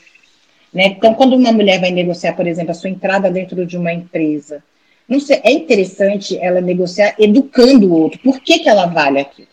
[0.73, 0.87] né?
[0.87, 4.63] Então, quando uma mulher vai negociar, por exemplo, a sua entrada dentro de uma empresa,
[5.07, 8.19] não sei, é interessante ela negociar educando o outro.
[8.19, 9.47] Por que, que ela vale aquilo?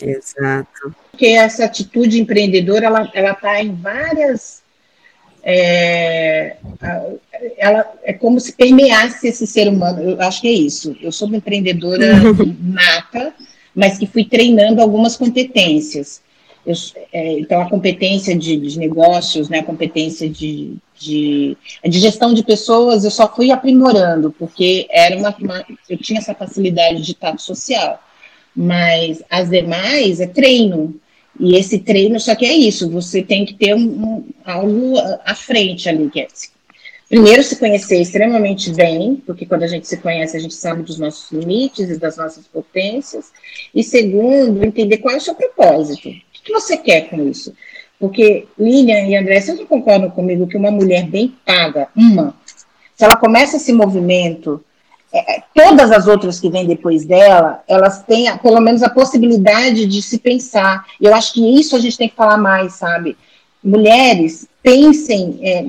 [0.00, 0.94] Exato.
[1.10, 4.60] Porque essa atitude empreendedora, ela ela está em várias
[5.42, 6.56] é,
[7.56, 10.02] ela é como se permeasse esse ser humano.
[10.02, 10.96] Eu acho que é isso.
[11.00, 12.14] Eu sou uma empreendedora
[12.60, 13.34] nata,
[13.74, 16.22] mas que fui treinando algumas competências.
[16.64, 16.74] Eu,
[17.12, 22.44] é, então, a competência de, de, negócios, né, a competência de, de, de, gestão de
[22.44, 27.40] pessoas, eu só fui aprimorando, porque era uma, uma, eu tinha essa facilidade de tato
[27.40, 28.02] social.
[28.54, 30.94] Mas as demais é treino.
[31.38, 35.34] E esse treino, só que é isso, você tem que ter um, um, algo à
[35.34, 36.26] frente ali, que é
[37.08, 40.98] primeiro se conhecer extremamente bem, porque quando a gente se conhece, a gente sabe dos
[40.98, 43.32] nossos limites e das nossas potências,
[43.74, 47.52] e segundo, entender qual é o seu propósito o que você quer com isso?
[47.98, 52.34] Porque Lilian e André, vocês não concordam comigo que uma mulher bem paga, uma,
[52.96, 54.62] se ela começa esse movimento,
[55.12, 59.86] é, é todas as outras que vêm depois dela, elas têm pelo menos a possibilidade
[59.86, 60.86] de se pensar.
[61.00, 63.16] E eu acho que isso a gente tem que falar mais, sabe?
[63.62, 65.38] Mulheres, pensem.
[65.42, 65.64] É,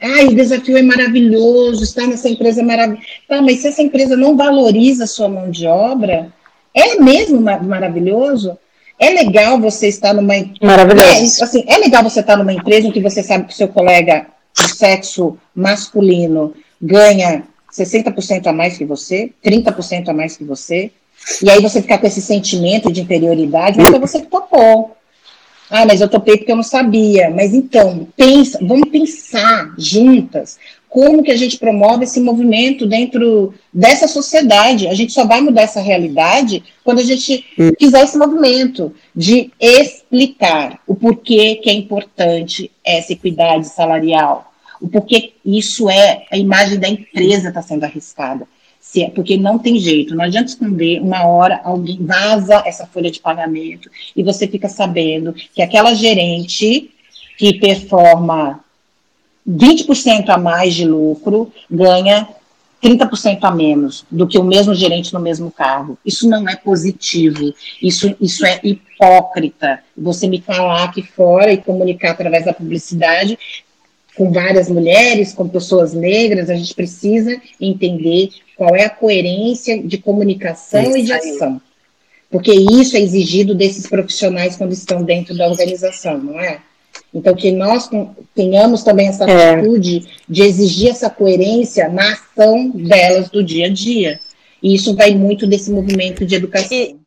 [0.00, 3.06] ah, o desafio é maravilhoso, estar nessa empresa é maravilhoso.
[3.28, 6.32] Tá, mas se essa empresa não valoriza a sua mão de obra,
[6.74, 8.58] é mesmo maravilhoso?
[9.00, 11.08] É legal você estar numa Maravilhoso.
[11.08, 13.68] É, assim, é legal você estar numa empresa em que você sabe que o seu
[13.68, 20.90] colega do sexo masculino ganha 60% a mais que você, 30% a mais que você,
[21.42, 24.96] e aí você ficar com esse sentimento de inferioridade, mas é você que topou.
[25.70, 27.30] Ah, mas eu topei porque eu não sabia.
[27.30, 30.58] Mas então, pensa, vamos pensar juntas
[30.90, 34.88] como que a gente promove esse movimento dentro dessa sociedade.
[34.88, 37.70] A gente só vai mudar essa realidade quando a gente hum.
[37.78, 45.32] fizer esse movimento de explicar o porquê que é importante essa equidade salarial, o porquê
[45.44, 48.46] isso é a imagem da empresa está sendo arriscada.
[48.80, 53.10] Se é, porque não tem jeito, não adianta esconder, uma hora alguém vaza essa folha
[53.10, 56.90] de pagamento e você fica sabendo que aquela gerente
[57.36, 58.64] que performa
[59.48, 62.28] 20% a mais de lucro ganha
[62.82, 65.98] 30% a menos do que o mesmo gerente no mesmo cargo.
[66.04, 69.80] Isso não é positivo, isso, isso é hipócrita.
[69.96, 73.38] Você me falar aqui fora e comunicar através da publicidade
[74.16, 79.98] com várias mulheres, com pessoas negras, a gente precisa entender qual é a coerência de
[79.98, 81.60] comunicação e de ação.
[82.30, 86.60] Porque isso é exigido desses profissionais quando estão dentro da organização, não é?
[87.12, 87.90] Então, que nós
[88.34, 89.54] tenhamos também essa é.
[89.54, 94.20] atitude de exigir essa coerência na ação delas do dia a dia.
[94.62, 96.76] E isso vai muito desse movimento de educação.
[96.76, 97.00] E,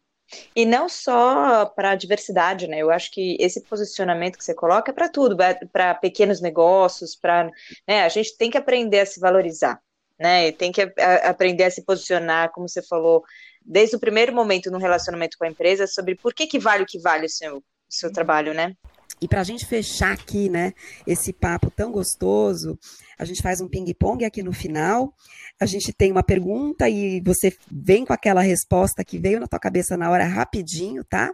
[0.56, 2.80] e não só para a diversidade, né?
[2.80, 5.38] Eu acho que esse posicionamento que você coloca é para tudo,
[5.72, 7.50] para pequenos negócios, para.
[7.88, 9.80] Né, a gente tem que aprender a se valorizar,
[10.20, 10.52] né?
[10.52, 13.24] Tem que a, aprender a se posicionar, como você falou,
[13.64, 16.88] desde o primeiro momento no relacionamento com a empresa, sobre por que, que vale o
[16.88, 18.74] que vale o seu, o seu trabalho, né?
[19.22, 20.74] E para a gente fechar aqui, né,
[21.07, 22.78] esse papo tão gostoso,
[23.18, 25.14] a gente faz um ping-pong aqui no final.
[25.59, 29.59] A gente tem uma pergunta e você vem com aquela resposta que veio na tua
[29.59, 31.32] cabeça na hora rapidinho, tá?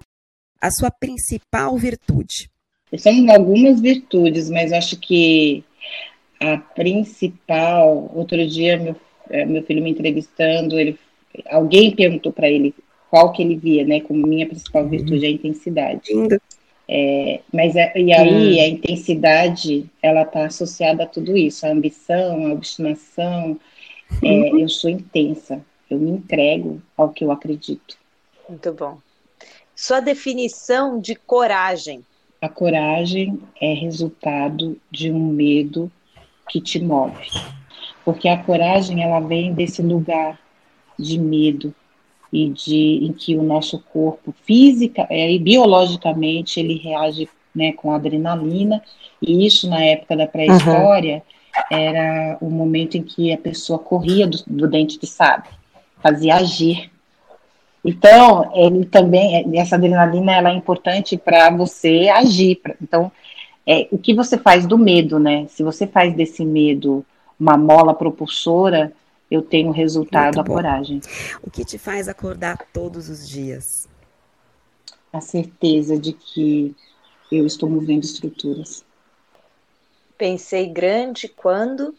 [0.62, 2.50] A sua principal virtude.
[2.98, 5.64] São algumas virtudes, mas acho que
[6.40, 8.12] a principal.
[8.16, 8.96] Outro dia, meu,
[9.30, 10.98] eh, meu filho me entrevistando, ele,
[11.48, 12.74] alguém perguntou para ele
[13.10, 16.02] qual que ele via, né, como minha principal virtude, a intensidade.
[16.14, 16.40] Lindo.
[16.92, 18.64] É, mas é, e aí hum.
[18.64, 23.60] a intensidade ela está associada a tudo isso, a ambição, a obstinação.
[24.24, 24.60] É, uhum.
[24.60, 27.96] eu sou intensa, eu me entrego ao que eu acredito.
[28.50, 28.98] Muito bom.
[29.76, 32.04] Sua definição de coragem.
[32.42, 35.92] A coragem é resultado de um medo
[36.50, 37.30] que te move,
[38.04, 40.40] porque a coragem ela vem desse lugar
[40.98, 41.74] de medo,
[42.32, 47.92] e de em que o nosso corpo física é, e biologicamente ele reage né, com
[47.92, 48.82] adrenalina
[49.22, 51.24] e isso na época da pré-história
[51.72, 51.78] uhum.
[51.78, 55.50] era o momento em que a pessoa corria do, do dente de sabre,
[56.02, 56.92] fazia agir
[57.84, 62.58] Então, ele também, essa adrenalina, ela é importante para você agir.
[62.58, 63.12] Pra, então,
[63.66, 65.46] é, o que você faz do medo, né?
[65.48, 67.06] Se você faz desse medo
[67.40, 68.92] uma mola propulsora,
[69.30, 71.02] eu tenho resultado a coragem.
[71.42, 73.88] O que te faz acordar todos os dias?
[75.12, 76.76] A certeza de que
[77.32, 78.84] eu estou movendo estruturas.
[80.18, 81.96] Pensei grande quando?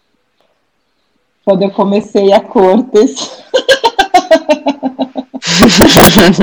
[1.45, 3.43] Quando eu comecei a Cortes.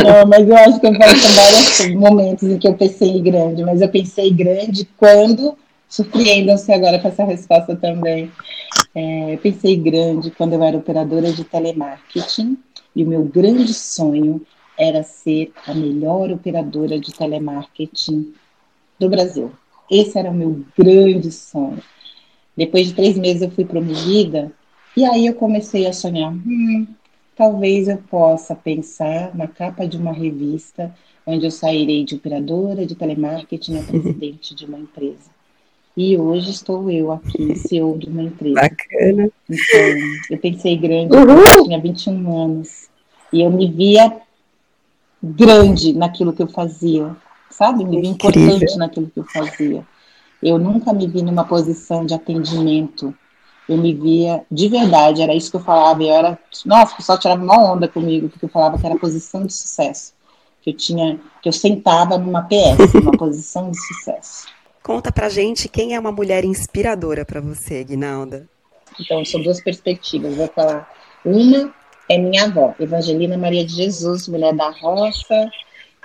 [0.03, 3.81] Não, mas eu acho que eu posso vários momentos em que eu pensei grande, mas
[3.81, 5.57] eu pensei grande quando,
[5.87, 8.31] surpreendam-se agora com essa resposta também.
[8.93, 12.57] É, pensei grande quando eu era operadora de telemarketing
[12.95, 14.41] e o meu grande sonho
[14.77, 18.33] era ser a melhor operadora de telemarketing
[18.99, 19.51] do Brasil.
[19.89, 21.81] Esse era o meu grande sonho.
[22.55, 24.51] Depois de três meses eu fui promovida
[24.95, 26.33] e aí eu comecei a sonhar.
[26.33, 26.87] Hum,
[27.35, 30.93] talvez eu possa pensar na capa de uma revista
[31.25, 35.36] onde eu sairei de operadora de telemarketing a presidente de uma empresa.
[35.97, 38.53] E hoje estou eu aqui, CEO de uma empresa.
[38.53, 39.31] Bacana.
[39.49, 42.87] Então, eu pensei grande, eu tinha 21 anos.
[43.33, 44.15] E eu me via
[45.21, 47.15] grande naquilo que eu fazia,
[47.49, 47.83] sabe?
[47.83, 49.83] Me via importante naquilo que eu fazia.
[50.41, 53.13] Eu nunca me vi numa posição de atendimento
[53.67, 57.19] eu me via de verdade, era isso que eu falava, eu era, nossa, o pessoal
[57.19, 60.13] tirava uma onda comigo, porque eu falava que era posição de sucesso,
[60.61, 64.47] que eu tinha, que eu sentava numa PS, numa posição de sucesso.
[64.87, 68.47] Conta pra gente quem é uma mulher inspiradora para você, Guinalda.
[68.97, 70.89] Então, são duas perspectivas, vou falar.
[71.25, 71.73] Uma
[72.07, 75.51] é minha avó, Evangelina Maria de Jesus, mulher da roça,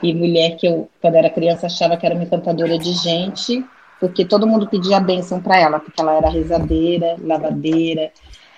[0.02, 3.64] e mulher que eu, quando era criança, achava que era uma encantadora de gente,
[4.00, 8.10] porque todo mundo pedia bênção para ela, porque ela era rezadeira, lavadeira.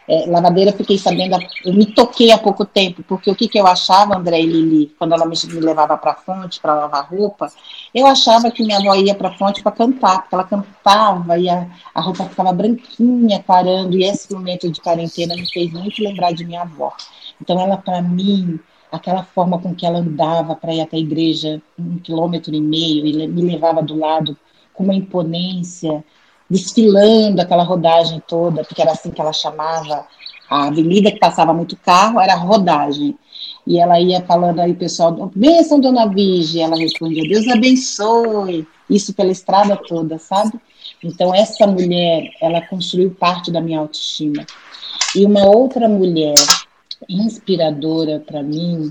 [0.07, 3.67] É, lavadeira, fiquei sabendo, eu me toquei há pouco tempo, porque o que, que eu
[3.67, 7.51] achava, André e Lili, quando ela me, me levava para a fonte para lavar roupa,
[7.95, 11.49] eu achava que minha avó ia para a fonte para cantar, porque ela cantava e
[11.49, 16.33] a, a roupa ficava branquinha, parando, e esse momento de quarentena me fez muito lembrar
[16.33, 16.93] de minha avó.
[17.41, 18.61] Então, ela, para mim,
[18.93, 23.07] aquela forma com que ela andava para ir até a igreja, um quilômetro e meio,
[23.07, 24.37] e me levava do lado
[24.75, 26.05] com uma imponência,
[26.49, 30.07] desfilando aquela rodagem toda, porque era assim que ela chamava
[30.49, 33.17] a avenida que passava muito carro, era rodagem.
[33.67, 39.33] E ela ia falando aí, pessoal, bênção, dona Vige, ela respondia, Deus abençoe, isso pela
[39.33, 40.61] estrada toda, sabe?
[41.03, 44.45] Então, essa mulher, ela construiu parte da minha autoestima.
[45.17, 46.35] E uma outra mulher
[47.09, 48.91] inspiradora para mim,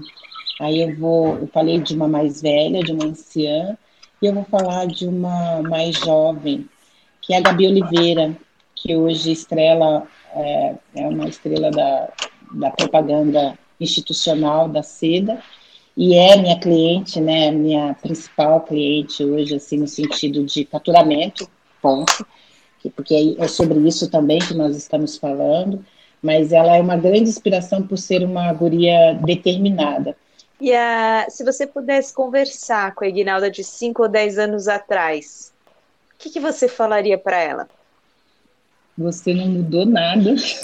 [0.60, 3.78] aí eu vou, eu falei de uma mais velha, de uma anciã,
[4.22, 6.68] e eu vou falar de uma mais jovem,
[7.24, 8.38] que é a Gabi Oliveira,
[8.76, 10.06] que hoje estrela,
[10.36, 12.10] é, é uma estrela da,
[12.52, 15.42] da propaganda institucional da Seda,
[15.96, 21.50] e é minha cliente, né, minha principal cliente hoje, assim, no sentido de faturamento,
[21.82, 22.26] ponto,
[22.96, 25.84] porque é sobre isso também que nós estamos falando,
[26.22, 30.16] mas ela é uma grande inspiração por ser uma guria determinada.
[30.60, 35.53] E a, se você pudesse conversar com a Ignalda de 5 ou 10 anos atrás,
[36.24, 37.68] que, que você falaria para ela?
[38.98, 40.36] Você não mudou nada.
[40.40, 40.60] você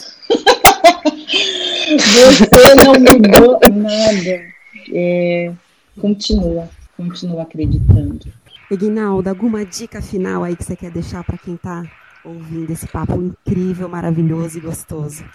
[2.86, 4.45] não mudou nada.
[4.93, 5.51] É,
[5.99, 8.32] continua, continua acreditando.
[8.72, 11.84] Ignalda, alguma dica final aí que você quer deixar para quem está
[12.24, 15.26] ouvindo esse papo incrível, maravilhoso e gostoso?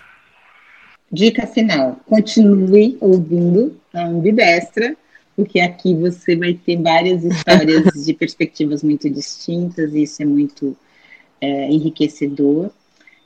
[1.12, 4.96] Dica final: continue ouvindo a Ambidestra,
[5.36, 10.76] porque aqui você vai ter várias histórias de perspectivas muito distintas, e isso é muito
[11.40, 12.70] é, enriquecedor.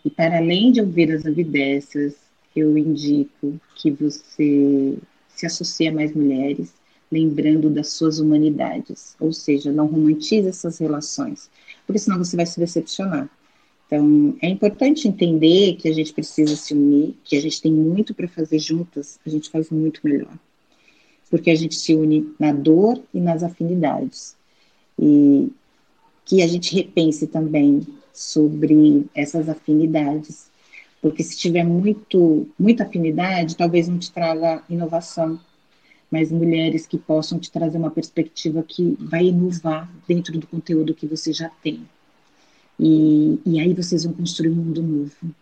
[0.04, 2.14] E para além de ouvir as ambidestras,
[2.54, 4.96] eu indico que você
[5.28, 6.72] se associe a mais mulheres,
[7.10, 11.48] lembrando das suas humanidades, ou seja, não romantize essas relações,
[11.86, 13.30] porque senão você vai se decepcionar.
[13.86, 18.12] Então, é importante entender que a gente precisa se unir, que a gente tem muito
[18.12, 20.38] para fazer juntas, a gente faz muito melhor.
[21.30, 24.36] Porque a gente se une na dor e nas afinidades.
[24.98, 25.50] E
[26.24, 30.50] que a gente repense também sobre essas afinidades.
[31.00, 35.40] Porque se tiver muito, muita afinidade, talvez não te traga inovação,
[36.10, 41.06] mas mulheres que possam te trazer uma perspectiva que vai inovar dentro do conteúdo que
[41.06, 41.80] você já tem.
[42.78, 45.34] E, e aí vocês vão construir um mundo novo.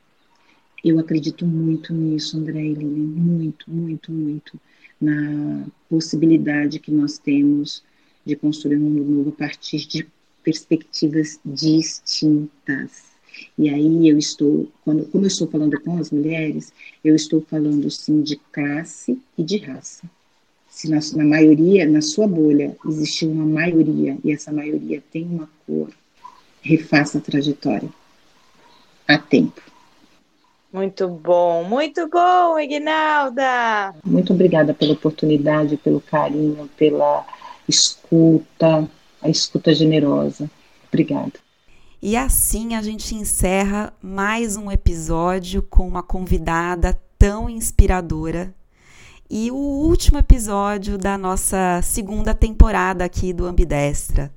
[0.84, 4.61] Eu acredito muito nisso, André e Lili, muito, muito, muito
[5.01, 7.82] na possibilidade que nós temos
[8.24, 10.07] de construir um mundo novo a partir de
[10.42, 13.05] perspectivas distintas.
[13.59, 16.72] E aí eu estou, quando, como eu estou falando com as mulheres,
[17.05, 20.09] eu estou falando sim de classe e de raça.
[20.70, 25.49] se na, na maioria, na sua bolha, existe uma maioria e essa maioria tem uma
[25.66, 25.90] cor,
[26.62, 27.90] refaça a trajetória
[29.07, 29.61] a tempo.
[30.77, 33.95] Muito bom, muito bom, Ignalda!
[34.05, 37.24] Muito obrigada pela oportunidade, pelo carinho, pela
[37.66, 38.87] escuta,
[39.22, 40.51] a escuta generosa.
[40.89, 41.33] Obrigada.
[42.03, 48.55] E assim a gente encerra mais um episódio com uma convidada tão inspiradora.
[49.31, 54.31] E o último episódio da nossa segunda temporada aqui do Ambidestra.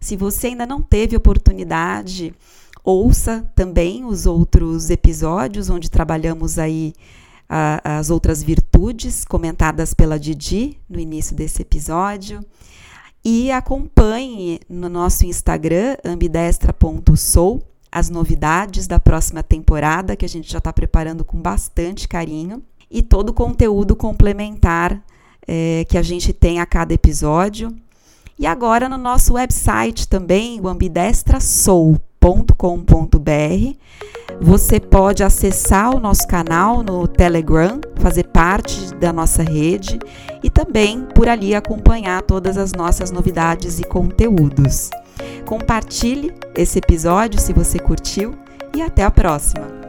[0.00, 2.32] Se você ainda não teve oportunidade,
[2.84, 6.92] ouça também os outros episódios onde trabalhamos aí
[7.48, 12.44] a, as outras virtudes comentadas pela Didi no início desse episódio.
[13.24, 20.58] E acompanhe no nosso Instagram, ambidestra.sou, as novidades da próxima temporada, que a gente já
[20.58, 25.00] está preparando com bastante carinho, e todo o conteúdo complementar
[25.46, 27.74] é, que a gente tem a cada episódio.
[28.38, 30.68] E agora no nosso website também, o
[32.22, 33.76] ambidestrasou.com.br,
[34.40, 39.98] você pode acessar o nosso canal no Telegram, fazer parte da nossa rede
[40.42, 44.90] e também por ali acompanhar todas as nossas novidades e conteúdos.
[45.46, 48.34] Compartilhe esse episódio se você curtiu
[48.74, 49.81] e até a próxima!